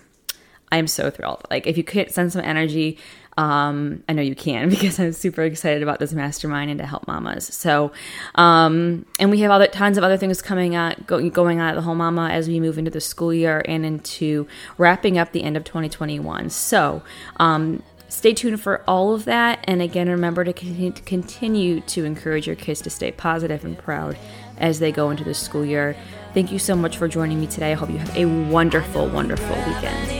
I 0.70 0.76
am 0.76 0.86
so 0.86 1.10
thrilled. 1.10 1.44
Like, 1.50 1.66
if 1.66 1.78
you 1.78 1.84
could 1.84 2.10
send 2.10 2.32
some 2.32 2.42
energy, 2.42 2.98
um, 3.38 4.02
I 4.08 4.12
know 4.12 4.22
you 4.22 4.34
can 4.34 4.68
because 4.70 4.98
I'm 4.98 5.12
super 5.12 5.42
excited 5.42 5.82
about 5.82 5.98
this 5.98 6.12
mastermind 6.12 6.70
and 6.70 6.78
to 6.78 6.86
help 6.86 7.06
mamas. 7.06 7.46
So, 7.46 7.92
um, 8.34 9.06
and 9.18 9.30
we 9.30 9.40
have 9.40 9.50
other 9.50 9.66
tons 9.66 9.96
of 9.96 10.04
other 10.04 10.16
things 10.16 10.42
coming 10.42 10.74
out, 10.74 11.06
go, 11.06 11.26
going 11.30 11.60
on 11.60 11.68
at 11.68 11.74
the 11.74 11.82
Whole 11.82 11.94
Mama 11.94 12.28
as 12.30 12.48
we 12.48 12.60
move 12.60 12.78
into 12.78 12.90
the 12.90 13.00
school 13.00 13.32
year 13.32 13.62
and 13.66 13.86
into 13.86 14.46
wrapping 14.76 15.18
up 15.18 15.32
the 15.32 15.42
end 15.42 15.56
of 15.56 15.64
2021. 15.64 16.50
So, 16.50 17.02
um, 17.38 17.82
Stay 18.08 18.32
tuned 18.32 18.60
for 18.60 18.82
all 18.88 19.14
of 19.14 19.26
that. 19.26 19.60
And 19.64 19.82
again, 19.82 20.08
remember 20.08 20.44
to 20.44 20.52
continue 20.52 21.80
to 21.82 22.04
encourage 22.04 22.46
your 22.46 22.56
kids 22.56 22.80
to 22.82 22.90
stay 22.90 23.12
positive 23.12 23.64
and 23.64 23.78
proud 23.78 24.18
as 24.56 24.78
they 24.80 24.90
go 24.90 25.10
into 25.10 25.24
the 25.24 25.34
school 25.34 25.64
year. 25.64 25.96
Thank 26.34 26.50
you 26.50 26.58
so 26.58 26.74
much 26.74 26.96
for 26.96 27.06
joining 27.06 27.38
me 27.38 27.46
today. 27.46 27.72
I 27.72 27.74
hope 27.74 27.90
you 27.90 27.98
have 27.98 28.16
a 28.16 28.24
wonderful, 28.24 29.08
wonderful 29.08 29.56
weekend. 29.56 30.10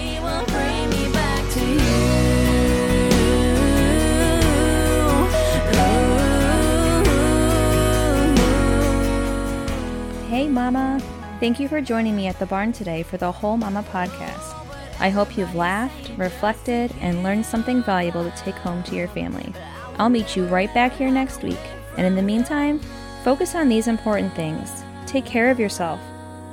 Hey, 10.29 10.47
Mama! 10.47 11.01
Thank 11.41 11.59
you 11.59 11.69
for 11.69 11.81
joining 11.81 12.17
me 12.17 12.27
at 12.27 12.39
the 12.39 12.47
barn 12.47 12.73
today 12.73 13.03
for 13.03 13.17
the 13.17 13.33
Whole 13.33 13.57
Mama 13.57 13.83
podcast. 13.85 14.58
I 15.01 15.11
hope 15.11 15.37
you've 15.37 15.55
laughed, 15.55 16.11
reflected, 16.17 16.93
and 17.01 17.23
learned 17.23 17.47
something 17.47 17.83
valuable 17.83 18.25
to 18.25 18.37
take 18.37 18.57
home 18.57 18.83
to 18.85 18.97
your 18.97 19.09
family. 19.09 19.53
I'll 19.99 20.09
meet 20.09 20.37
you 20.37 20.47
right 20.47 20.73
back 20.75 20.93
here 20.93 21.11
next 21.11 21.43
week. 21.43 21.59
And 21.97 22.07
in 22.07 22.17
the 22.17 22.23
meantime, 22.23 22.81
focus 23.25 23.55
on 23.55 23.69
these 23.69 23.89
important 23.89 24.35
things. 24.35 24.83
Take 25.07 25.25
care 25.25 25.51
of 25.51 25.61
yourself, 25.61 26.01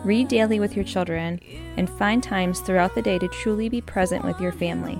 read 0.03 0.27
daily 0.27 0.59
with 0.59 0.75
your 0.75 0.85
children, 0.85 1.39
and 1.77 1.89
find 1.89 2.23
times 2.23 2.59
throughout 2.59 2.95
the 2.95 3.01
day 3.01 3.19
to 3.19 3.27
truly 3.27 3.69
be 3.69 3.81
present 3.81 4.23
with 4.23 4.39
your 4.39 4.51
family. 4.51 4.99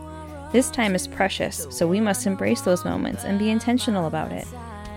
This 0.52 0.70
time 0.70 0.96
is 0.96 1.08
precious, 1.08 1.68
so 1.70 1.88
we 1.88 2.00
must 2.00 2.28
embrace 2.28 2.62
those 2.62 2.86
moments 2.86 3.26
and 3.26 3.38
be 3.38 3.50
intentional 3.50 4.08
about 4.08 4.32
it. 4.32 4.48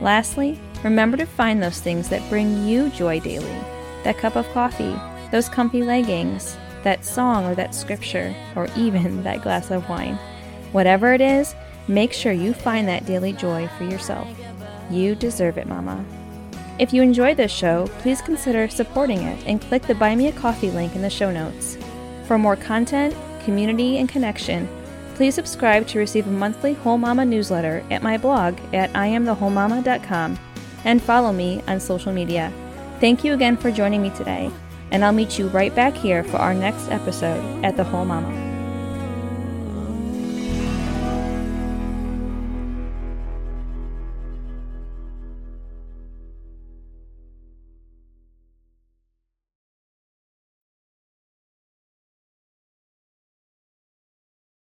Lastly, 0.01 0.61
remember 0.85 1.17
to 1.17 1.27
find 1.27 1.63
those 1.63 1.81
things 1.81 2.09
that 2.09 2.29
bring 2.31 2.67
you 2.67 2.91
joy 2.91 3.21
daily 3.21 3.57
that 4.05 4.17
cup 4.17 4.37
of 4.37 4.49
coffee, 4.53 4.95
those 5.33 5.49
comfy 5.49 5.83
leggings, 5.83 6.57
that 6.85 7.05
song 7.05 7.47
or 7.47 7.55
that 7.55 7.75
scripture, 7.75 8.35
or 8.57 8.69
even 8.77 9.23
that 9.25 9.43
glass 9.43 9.71
of 9.71 9.89
wine. 9.89 10.19
Whatever 10.73 11.13
it 11.15 11.21
is, 11.21 11.55
make 11.87 12.13
sure 12.13 12.33
you 12.33 12.53
find 12.53 12.87
that 12.89 13.07
daily 13.07 13.33
joy 13.33 13.69
for 13.79 13.85
yourself. 13.85 14.29
You 14.91 15.15
deserve 15.15 15.59
it, 15.59 15.67
Mama. 15.67 16.05
If 16.79 16.93
you 16.93 17.03
enjoyed 17.03 17.37
this 17.37 17.51
show, 17.51 17.89
please 17.99 18.23
consider 18.23 18.69
supporting 18.69 19.23
it 19.23 19.45
and 19.47 19.61
click 19.61 19.83
the 19.83 19.95
Buy 19.95 20.15
Me 20.15 20.29
a 20.29 20.33
Coffee 20.33 20.71
link 20.71 20.95
in 20.95 21.03
the 21.03 21.11
show 21.11 21.31
notes. 21.31 21.77
For 22.27 22.39
more 22.39 22.57
content, 22.57 23.17
community, 23.45 23.99
and 23.99 24.09
connection, 24.09 24.69
please 25.15 25.35
subscribe 25.35 25.87
to 25.89 25.99
receive 25.99 26.27
a 26.29 26.31
monthly 26.31 26.75
Whole 26.75 26.99
Mama 26.99 27.25
newsletter 27.25 27.85
at 27.91 28.03
my 28.03 28.17
blog 28.17 28.57
at 28.73 28.93
iamthewholemama.com 28.93 30.39
and 30.85 31.03
follow 31.03 31.33
me 31.33 31.63
on 31.67 31.81
social 31.81 32.13
media. 32.13 32.53
Thank 33.01 33.25
you 33.25 33.33
again 33.33 33.57
for 33.57 33.73
joining 33.73 34.03
me 34.03 34.11
today, 34.11 34.51
and 34.91 35.05
I'll 35.05 35.13
meet 35.13 35.39
you 35.39 35.49
right 35.49 35.75
back 35.75 35.95
here 35.95 36.25
for 36.25 36.37
our 36.39 36.55
next 36.55 36.91
episode 36.91 37.65
at 37.65 37.77
The 37.77 37.85
Whole 37.85 38.05
Mama. 38.05 38.48